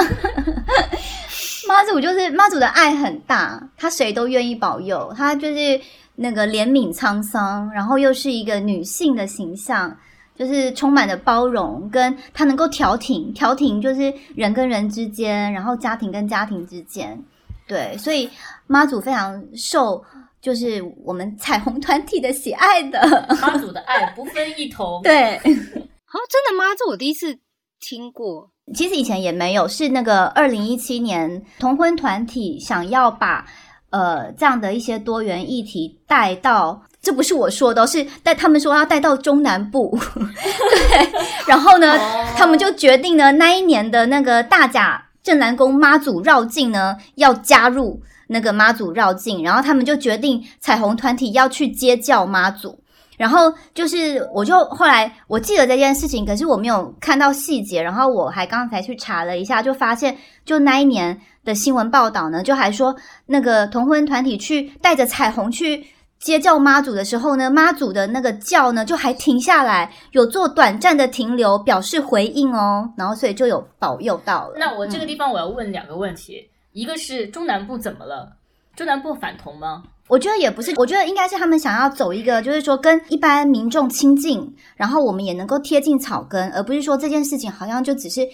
[1.66, 5.80] 妈祖就是妈祖的爱很大，他谁都愿意保佑，他就是
[6.16, 9.96] 那个怜悯沧桑，然后又是一个女性的形象，
[10.36, 17.20] 就是充满了包容，跟她能够调停，调停就是人跟人之间，然后家庭跟家庭之间，
[17.68, 18.30] 对，所以
[18.68, 20.04] 妈祖非常受
[20.42, 23.00] 就是我们 彩虹团体的喜爱的，
[23.42, 25.02] 妈祖的爱不分一头。
[25.06, 25.38] 对。
[25.38, 26.66] 好， 真的吗？
[26.78, 27.40] 这我第一次
[27.80, 28.52] 听过。
[28.74, 33.46] 其实以前也没有，是那个二零一七年同婚团体想要把
[33.94, 41.10] 呃这样的一些多元议题带到，这不是我说的哦，是带他们说要带到中南部， 对，
[41.46, 41.96] 然后呢，
[42.36, 52.83] 他们就决定呢那一年的那个大甲镇南宫妈祖绕境呢要加入那个妈祖绕境，然后他们就决定彩虹团体要去接教妈祖。
[53.18, 57.82] 然后就是，我就后来我记得这件事情，可是我没有看到细节。
[57.82, 62.96] 然后我还刚才去查了一下，就发现，就那一年的新闻报道呢，就还说
[63.26, 65.86] 那个同婚团体去带着彩虹去
[66.20, 72.90] 接教妈祖的时候呢，妈祖的那个教呢就还停下来，有做短暂的停留，表示回应哦。
[72.98, 74.56] 然后所以就有保佑到了。
[74.58, 78.32] 那我这个地方我要问两个问题，一个是中南部怎么了？
[78.76, 79.84] 中南部反同吗？
[80.08, 88.28] 我觉得也不是，我觉得应该是他们想要走一个，就是说跟一般民众亲近，然后我们也能够贴近草根，而不是说这件事情好像就只是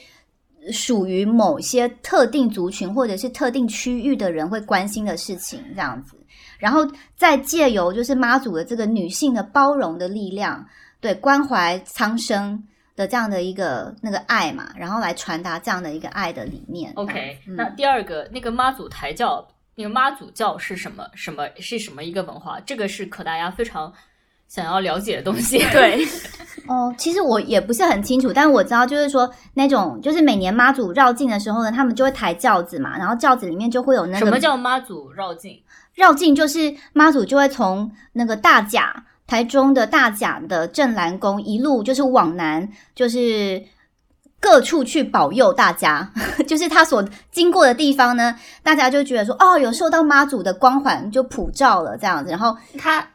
[0.72, 6.16] 属于某些特定族群或者是特定区域的人会关心的事情这样子。
[6.58, 10.66] 然后再借由就是妈祖的这个女性的包容的力量，
[11.00, 12.62] 对关怀苍生
[12.98, 16.92] 的这样的一个那个爱嘛，然后来传达这样的一个爱的理念。
[16.96, 19.48] OK，、嗯那第二个那个妈祖抬轿，
[19.80, 21.06] 那个妈祖教是什么？
[21.16, 22.60] 什么是什么一个文化？
[22.66, 23.92] 这个是可大家非常
[24.46, 25.58] 想要了解的东西。
[25.72, 26.06] 对，
[26.68, 35.64] 哦，其实我也不是很清楚，但我知道就是说那种就是每年妈祖绕境的时候呢，他们就会抬轿子嘛，然后轿子里面就会有那个什么叫妈祖绕境？
[35.96, 43.64] 绕境就是妈祖就会从那个大甲台中的大甲的镇澜宫一路就是往南，就是
[44.40, 46.10] 各处去保佑大家。
[46.48, 52.32] 就是他所经过的地方呢，大家就觉得说哦，有受到妈祖的光环就普照了这样子。
[52.32, 53.06] 然后他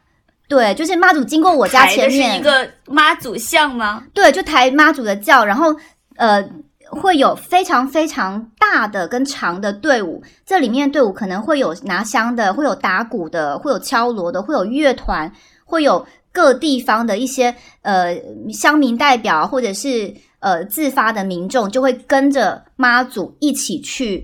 [0.47, 4.03] 对，就是妈祖经过我家前面是一个妈祖像吗？
[4.13, 5.75] 对，就抬妈祖的轿，然后
[6.17, 6.47] 呃。
[6.91, 15.29] 会有非常非常大的跟长的队伍，这里面队伍可能会有拿香的，会有打鼓的，会有敲锣的，会有乐团，
[15.65, 18.15] 会有各地方的一些呃
[18.53, 20.13] 乡民代表或者是
[20.45, 24.23] 呃自发的民众，就会跟着妈祖一起去，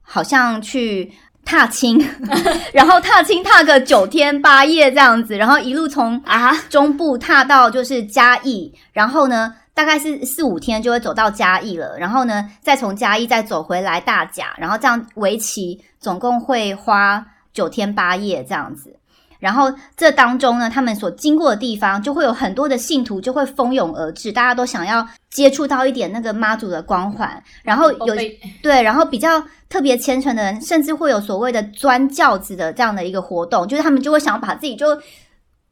[0.00, 1.12] 好像去
[1.44, 1.98] 踏青，
[2.72, 18.94] 然后踏青踏个九天八夜这样子，然后一路从啊，中部踏到就是嘉义，然后呢，大概是四五天就会走到嘉义了，然后呢，再从嘉义再走回来大甲，然后这样为期总共会花九天八夜这样子。
[19.38, 27.42] 然后这当中呢，他们所经过的地方，就会有很多的信徒就会蜂拥而至，大家都想要接触到一点那个妈祖的光环。
[27.62, 28.16] 然后有
[28.62, 34.86] 对，然后比较特别虔诚的人，甚至会有所谓的钻轿子的这样的一个活动，就是他们就会想要把自己就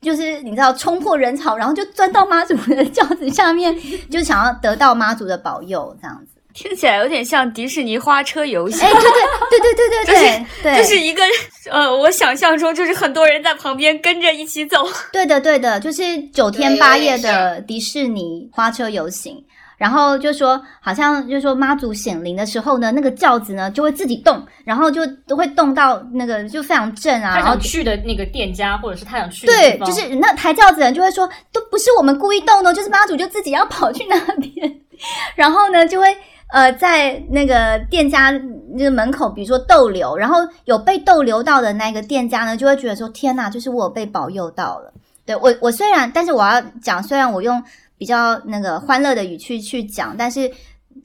[0.01, 3.75] 就是你知道冲破人潮，然后就钻到妈祖的 轿子下面，
[4.09, 6.36] 就是想要得到妈祖的保佑这样子。
[6.57, 8.91] 听起来有点像迪士尼花车游行，哎，
[9.51, 11.23] 对对对对对对，就是就是一个
[11.71, 19.37] 呃，我想象中就是很多人在旁边跟着一起走， 对的对的，就是九天八夜的迪士尼花车游行，
[19.77, 34.81] 然后就说好像就说妈祖显灵的时候呢，那个轿子呢就会自己动，然后就都会动到那个就非常震啊，然后去的那个店家或者是他想去对，就是那抬轿子人就会说都不是我们故意动的，就是妈祖就自己要跑去那边，
[35.37, 36.17] 然后呢就会。
[36.49, 38.31] 呃在那个店家
[38.75, 44.93] 那个门口，比如说逗留，然后有被逗留到的那个店家呢，就会觉得说，天哪，就是我被保佑到了。
[45.25, 47.61] 对我，我虽然，但是我要讲，虽然我用
[47.99, 50.49] 比较那个欢乐的语气去讲，但是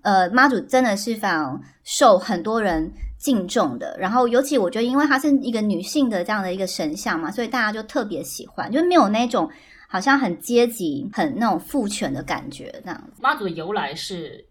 [0.03, 3.95] 呃，妈祖真的是非常受很多人敬重的。
[3.97, 9.49] 然后，尤其我觉得，因为她是一个女性的这样的一个神像嘛，所以大家就特别喜欢，就没有那种
[9.87, 13.21] 好像很阶级、很那种父权的感觉这样子。
[13.21, 14.45] 妈祖的由来是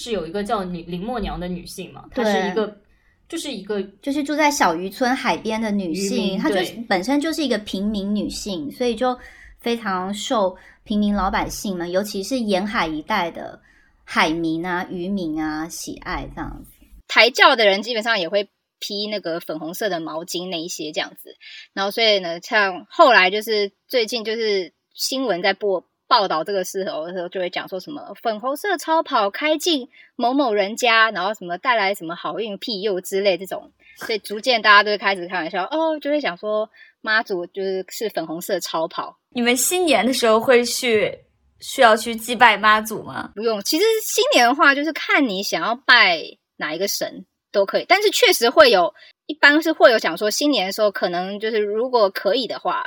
[0.00, 2.80] 是有一个叫林林默娘的女性嘛，她是一个
[3.28, 9.18] 就是一个就是住在小渔村海边的女性，她就是本身就是一个平民女性，所以就
[9.58, 13.60] 非常受平民老百姓们，尤其是沿海一带的
[14.04, 16.70] 海民啊、渔民啊喜爱这样子。
[17.08, 21.34] 抬轿的人基本上也会披那个粉红色的毛巾那一些这样子，
[21.72, 29.86] 然后所以呢，像后来就是最近就是新闻在播报道这个事候的时候，就会讲说什么粉红色超跑开进
[30.16, 36.68] 某某人家，然后什么带来什么好运庇佑之类这种，所以逐渐大家都会开始开玩笑哦，就会想说
[37.02, 41.16] 妈祖就是是粉红色超跑，你们新年的时候会去
[41.60, 43.30] 需要去祭拜妈祖吗？
[43.36, 43.60] 不用。
[43.62, 46.22] 其实新年的话，就是看你想要拜
[46.56, 48.94] 哪一个神都可以，但是确实会有，
[49.26, 52.82] 一般是会有想说新年的时候，可能就是如果可以的话，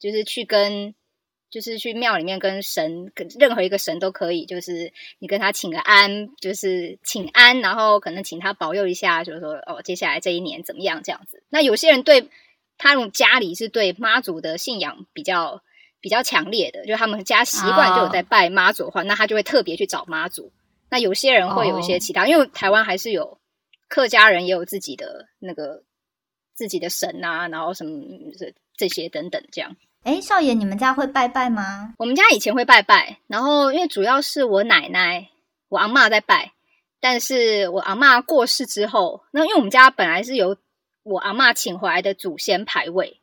[0.00, 0.92] 就是去跟。
[1.54, 11.44] 就是去庙里面跟神，跟任何一个神都可以，就是你跟他请个安，就是请安，然后可能请他保佑一下，就是说哦，接下来这一年怎么样这样子。
[11.50, 12.28] 那有些人对
[12.76, 15.62] 他们家里是对妈祖的信仰比较
[16.00, 20.50] 比较强烈的，就他们家习惯就有在拜妈祖的话，那他就会特别去找妈祖。
[20.90, 23.38] 那有些人会有一些其他，因为台湾还是有
[23.86, 25.84] 客家人也有自己的那个
[26.56, 27.92] 自己的神啊，然后什么
[28.36, 29.76] 这这些等等这样。
[30.04, 31.94] 哎，少爷，你们家会拜拜吗？
[31.96, 35.30] 我们家以前会拜拜，然后因为主要是我奶奶、
[35.70, 36.52] 我阿嬷在拜，
[37.00, 40.58] 但是我阿嬷过世之后，那因为我们家本来是有
[41.04, 43.22] 我阿嬷请回来的祖先牌位，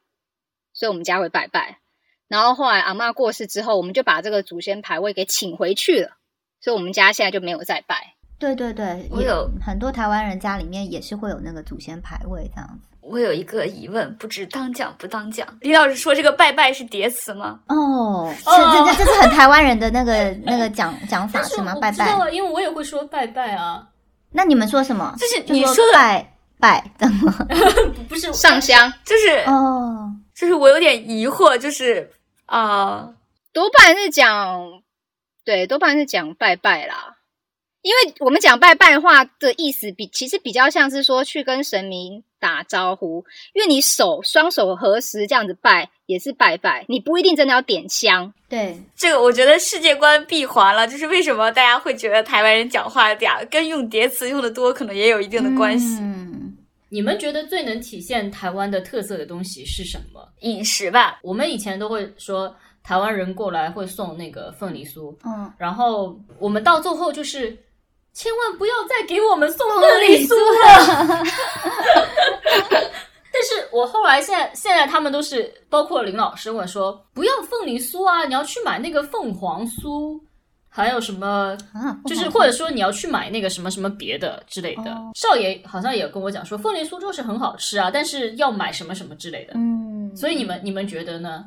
[0.74, 1.78] 所以我们家会拜拜。
[2.28, 6.18] 然后后来阿嬷过世之后，我们就把这个祖先牌位给请回去了，
[6.60, 8.16] 所以我们家现在就没有再拜。
[8.40, 12.91] 对对对，也我有很多台湾人家里面也是会有那个祖先牌位这样子。
[13.12, 15.48] 我有一个疑问，不知当讲不当讲。
[15.60, 17.60] 李老师说这个拜拜是叠词吗？
[17.68, 21.76] 哦，这这这这是很台湾人的那个那个讲讲法是是吗？
[21.82, 22.30] 拜拜。
[22.32, 23.86] 因为我也会说拜拜啊，
[24.32, 25.14] 那你们说什么？
[25.20, 27.32] 就是你说的拜拜，怎么？
[28.08, 32.10] 不是上香，就是哦，就是我有点疑惑，就是
[32.46, 33.14] 啊、
[33.52, 34.62] 多半是讲，
[35.44, 37.18] 对，多半是讲拜拜啦。
[37.82, 43.24] 因为我们讲拜拜话的意思比其实比较像是说去跟神明打招呼，
[43.54, 48.34] 因为你手双手合十这样子拜也是拜拜，你不一定真的要点香。
[48.50, 56.00] 对，这个我觉得世界观闭环了，就是为什么大家会觉得台湾人讲话嗲，跟用叠词用的多可能也有一定的关系。
[56.02, 56.58] 嗯，
[56.90, 60.28] 你们觉得最能体现台湾的特色的东西是什么？
[60.40, 67.58] 饮食吧，我们以前都会说台湾人过来会送那个凤梨酥，嗯，然后我们到最后就是
[68.14, 71.24] 千万不要再给我们送凤梨酥了。
[73.34, 80.20] 但是我后来现在现在他们都是包括林老师问说不要凤梨酥啊，你要去买那个凤凰酥，
[80.68, 84.92] 还有什么啊，就是或者说你要去买那个什么什么别的之类的。
[84.94, 89.54] 哦少爷好像也跟我讲说凤梨酥就是很好吃啊，但是要买什么什么之类的。
[89.56, 91.46] 嗯，所以你们你们觉得呢？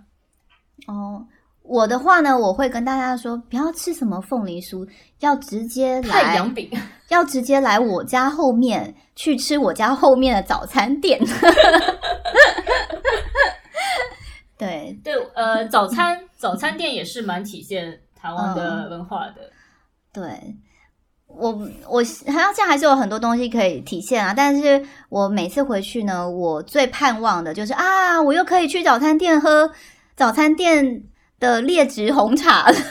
[0.88, 1.22] 哦，
[1.64, 4.86] 我的话呢，我会跟大家说，不要吃什么凤梨酥，
[5.20, 6.70] 要直接来太阳，饼。
[7.08, 11.18] 要直接来我家后面去吃我家后面的早餐店。
[14.58, 19.50] 对，对，呃，早餐 早餐店也是蛮体现台湾的文化的。
[20.12, 20.24] 对
[21.26, 21.50] 我
[21.88, 29.70] 我好像现在还是有很多东西可以体现啊，但是我每次回去呢，我最盼望的就是啊，我又可以去早餐店喝
[30.14, 31.02] 早餐店
[31.38, 32.76] 的劣质红茶了。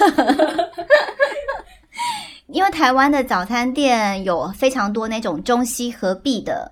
[2.47, 6.71] 因为台湾的早餐店有非常多那种中西合璧的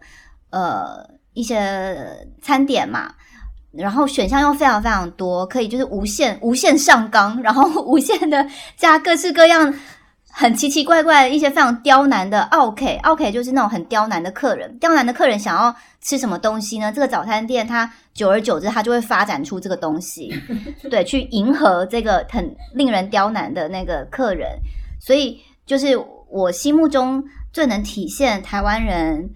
[0.51, 1.03] 呃
[1.34, 3.11] 一些餐点嘛，
[3.72, 8.47] 然后选项又非常非常多，可以就是无限无限上纲，然后无限的
[8.78, 9.74] 加各式各样
[10.32, 14.78] 很奇奇怪怪的一些非常刁难的 OK OK，就是那种很刁难的客人。
[14.80, 16.92] 刁难的客人想要吃什么东西呢？
[16.92, 20.34] 这个早餐店它久而久之，它就会发展出这个东西，
[20.90, 24.58] 对，去迎合这个很令人刁难的那个客人。
[25.00, 25.98] 所以，就是
[26.30, 29.30] 我心目中最能体现台湾人。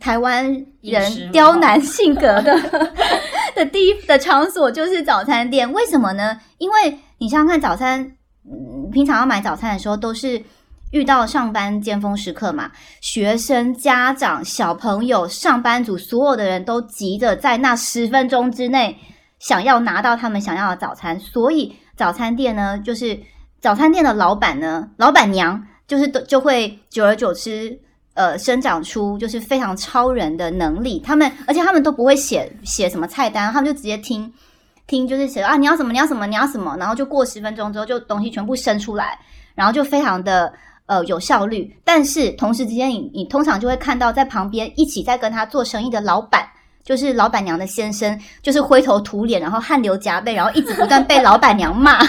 [0.00, 0.44] 台湾
[0.82, 2.54] 人刁难性格的
[3.56, 6.38] 的第一的场所就是早餐店，为什么呢？
[6.58, 8.12] 因为你想想看，早餐，
[8.50, 10.42] 嗯，平常要买早餐的时候，都是
[10.90, 12.70] 遇到上班尖峰时刻嘛，
[13.00, 18.96] 学生、家长、小朋友、上班族，所有的人都急着在那十分钟之内
[19.38, 23.18] 想要拿到他们想要的早餐，所以早餐店呢，就是
[23.60, 27.80] 早餐店的老板呢，老板娘就是都就会久而久之。
[28.16, 34.32] 呃，生长出就是非常超人的能力，他们而且他们都不会写写什么菜单，他们就直接听
[34.86, 39.18] 听，就是写啊你要什么你要什么你要什么，然后就过十分钟之后就东西全部生出来，
[39.54, 40.52] 然后就非常的
[40.86, 41.74] 呃有效率。
[41.84, 46.46] 但是同时之间，你你通常就会看到在旁边一起在跟他做生意的老板，
[46.82, 52.04] 就是老板娘的先生，就是灰头土脸，然后汗流浃背，然后一直不断被老板娘骂。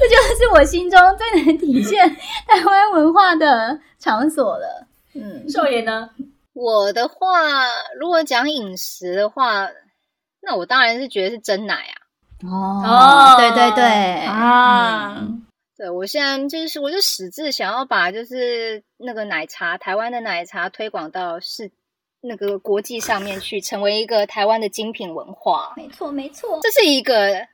[0.00, 2.08] 这就是我心中最能体现
[2.46, 4.86] 台湾文化的场所了。
[5.14, 6.08] 嗯，少爷呢？
[6.54, 7.66] 我的话，
[8.00, 9.66] 如果讲饮食的话，
[10.48, 11.94] 那我当然是觉得是真奶啊。
[12.42, 13.84] 哦，对对对
[14.24, 15.44] 啊嗯
[15.76, 21.70] 对我现在就是，我就矢志想要把就是那个奶茶，台湾的奶茶推广到世
[22.20, 25.74] 那个国际上面去，成为一个台湾的精品文化。
[25.76, 26.58] 没错没错。
[26.62, 27.46] 这是一个，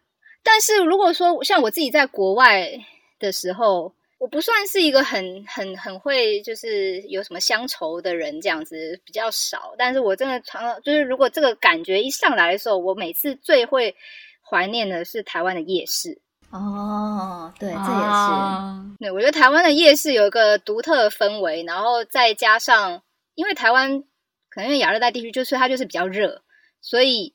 [0.43, 2.71] 但是如果说像我自己在国外
[3.19, 9.75] 的时候，我不算是一个很很很会就是有什么乡愁的人，这样子比较少。
[9.77, 13.95] 但是我真的常常就是，如果这个感觉一上来的时候，我每次最会
[14.41, 16.19] 怀念的是台湾的夜市。
[16.51, 17.85] 哦，对，这也是。
[17.85, 23.03] 啊对，我觉得台湾的夜市有一个独特的氛围，然后再加上，
[23.35, 24.05] 因为台湾
[24.49, 26.43] 可能因为亚热带地区，就是它就是比较热，
[26.81, 27.35] 所以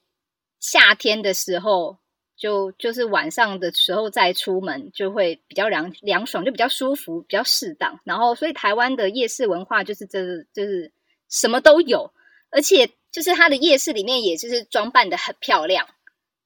[0.60, 2.00] 夏天的时候
[2.40, 8.00] 就就是晚上的时候再出门就会比较凉凉爽，就比较舒服，比较适当。
[8.06, 10.92] 然后，所以台湾的夜市文化就是这就是
[11.28, 12.12] 什么都有，
[12.50, 15.86] 而且就是它的夜市里面也就是装扮的很漂亮。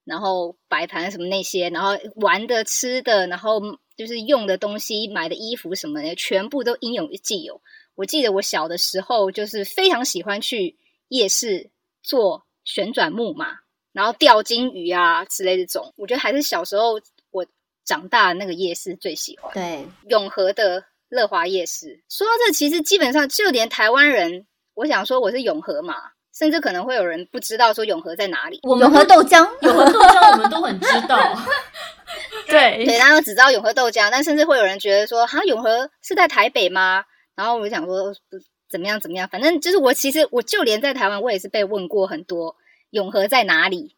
[0.03, 3.61] 然后摆盘什么那些，然后玩的、吃的，然后
[3.95, 7.61] 就是用的东西、买的衣服什么的，全部都应有尽有。
[7.95, 10.75] 我记得我小的时候就是非常喜欢去
[11.07, 11.69] 夜市
[12.01, 13.59] 坐旋转木马，
[13.93, 15.93] 然后钓金鱼啊之类这种。
[15.95, 16.99] 我觉得还是小时候
[17.31, 17.45] 我
[17.85, 19.53] 长大的那个夜市最喜欢。
[19.53, 22.03] 对，永和的乐华夜市。
[22.09, 25.95] 说到这，其实基本上就连台湾人，我想说我是永和嘛，
[26.37, 28.59] 甚至可能会有人不知道说永和在哪里。
[28.63, 31.17] 我们永和豆浆， 永和豆浆我们都很知道。
[32.47, 37.03] 对对，大家都只知道永和豆浆，但甚至会有人觉得说，哈，永和是在台北吗？
[37.35, 38.37] 然后我就想说，不
[38.69, 42.55] 怎么样怎么样，反正就是我其实我就连在台湾，我也是被问过很多
[42.93, 43.95] 永和在哪里，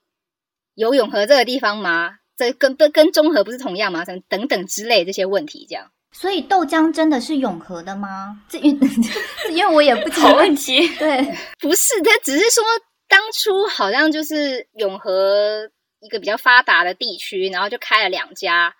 [0.73, 2.19] 有永和这个地方吗？
[2.37, 4.05] 这跟跟跟中和不是同样吗？
[4.05, 5.91] 等等等之类这些问题，这样。
[6.13, 8.41] 所以豆浆真的是永和的吗？
[8.47, 8.87] 这因为
[9.51, 10.87] 因为我也不知道问题。
[10.97, 12.63] 对， 不是，他只是说
[13.09, 15.69] 当初好像就是永和
[15.99, 18.73] 一个比较发达的地区，然后就开了两家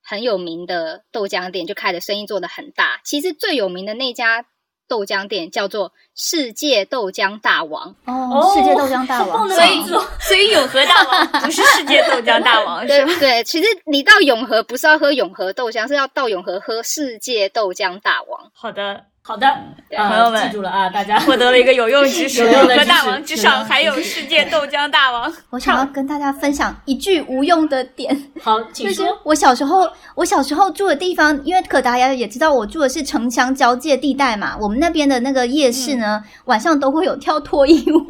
[0.00, 3.00] 很有名的豆浆店，就开的生意做得很大。
[3.02, 4.46] 其实最有名的那家
[4.88, 9.82] 豆浆店叫做世界豆浆大王，哦，世界豆浆大王，所以
[10.20, 13.06] 所以永和 大王不是世界豆浆大王是吧？
[13.06, 18.50] 对对，其实你到永和不是要喝永和豆浆，是要到永和喝世界豆浆大王。
[18.54, 19.44] 好的，好的，
[19.90, 21.18] 呃朋友们记住了啊，大家。
[21.18, 22.44] 获得了一个有用知识。
[22.48, 25.32] 和大王之上还有世界豆浆大王。
[25.50, 29.18] 我想要跟大家分享一句无用的点，好，请就是说。
[29.24, 38.06] 我小时候，我小时候住的地方，因为可达鸭也知道我住的是城乡交界地带嘛，我们那边的那个夜市呢，晚上都会有跳脱衣舞。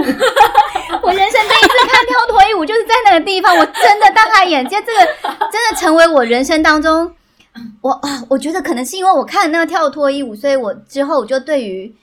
[1.02, 4.98] 我人生第一次看跳脱衣舞，就是在那个地方，我真的大开眼界，这个
[5.50, 7.10] 真的成为我人生当中，
[7.80, 11.94] 我啊，我觉得可能是因为我看那个跳脱衣舞，所以我之后我就对于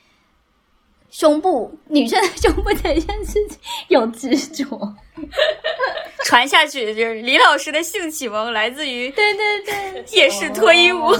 [1.09, 3.57] 胸部女生的胸部这件事情
[3.89, 4.95] 有执着。
[6.25, 11.13] 传下去就是李老师的性启蒙来自于对对对，夜市脱衣舞。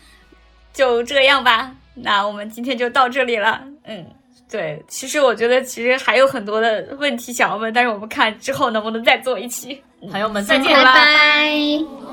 [0.72, 3.62] 就这样吧，那我们今天就到这里了。
[3.84, 4.04] 嗯，
[4.50, 9.80] 对，其实我觉得其实还有很多的问题想要问，但是我们看之后能不能再做一期。
[10.10, 10.94] 朋友们再见拜啦！
[10.94, 12.05] 拜。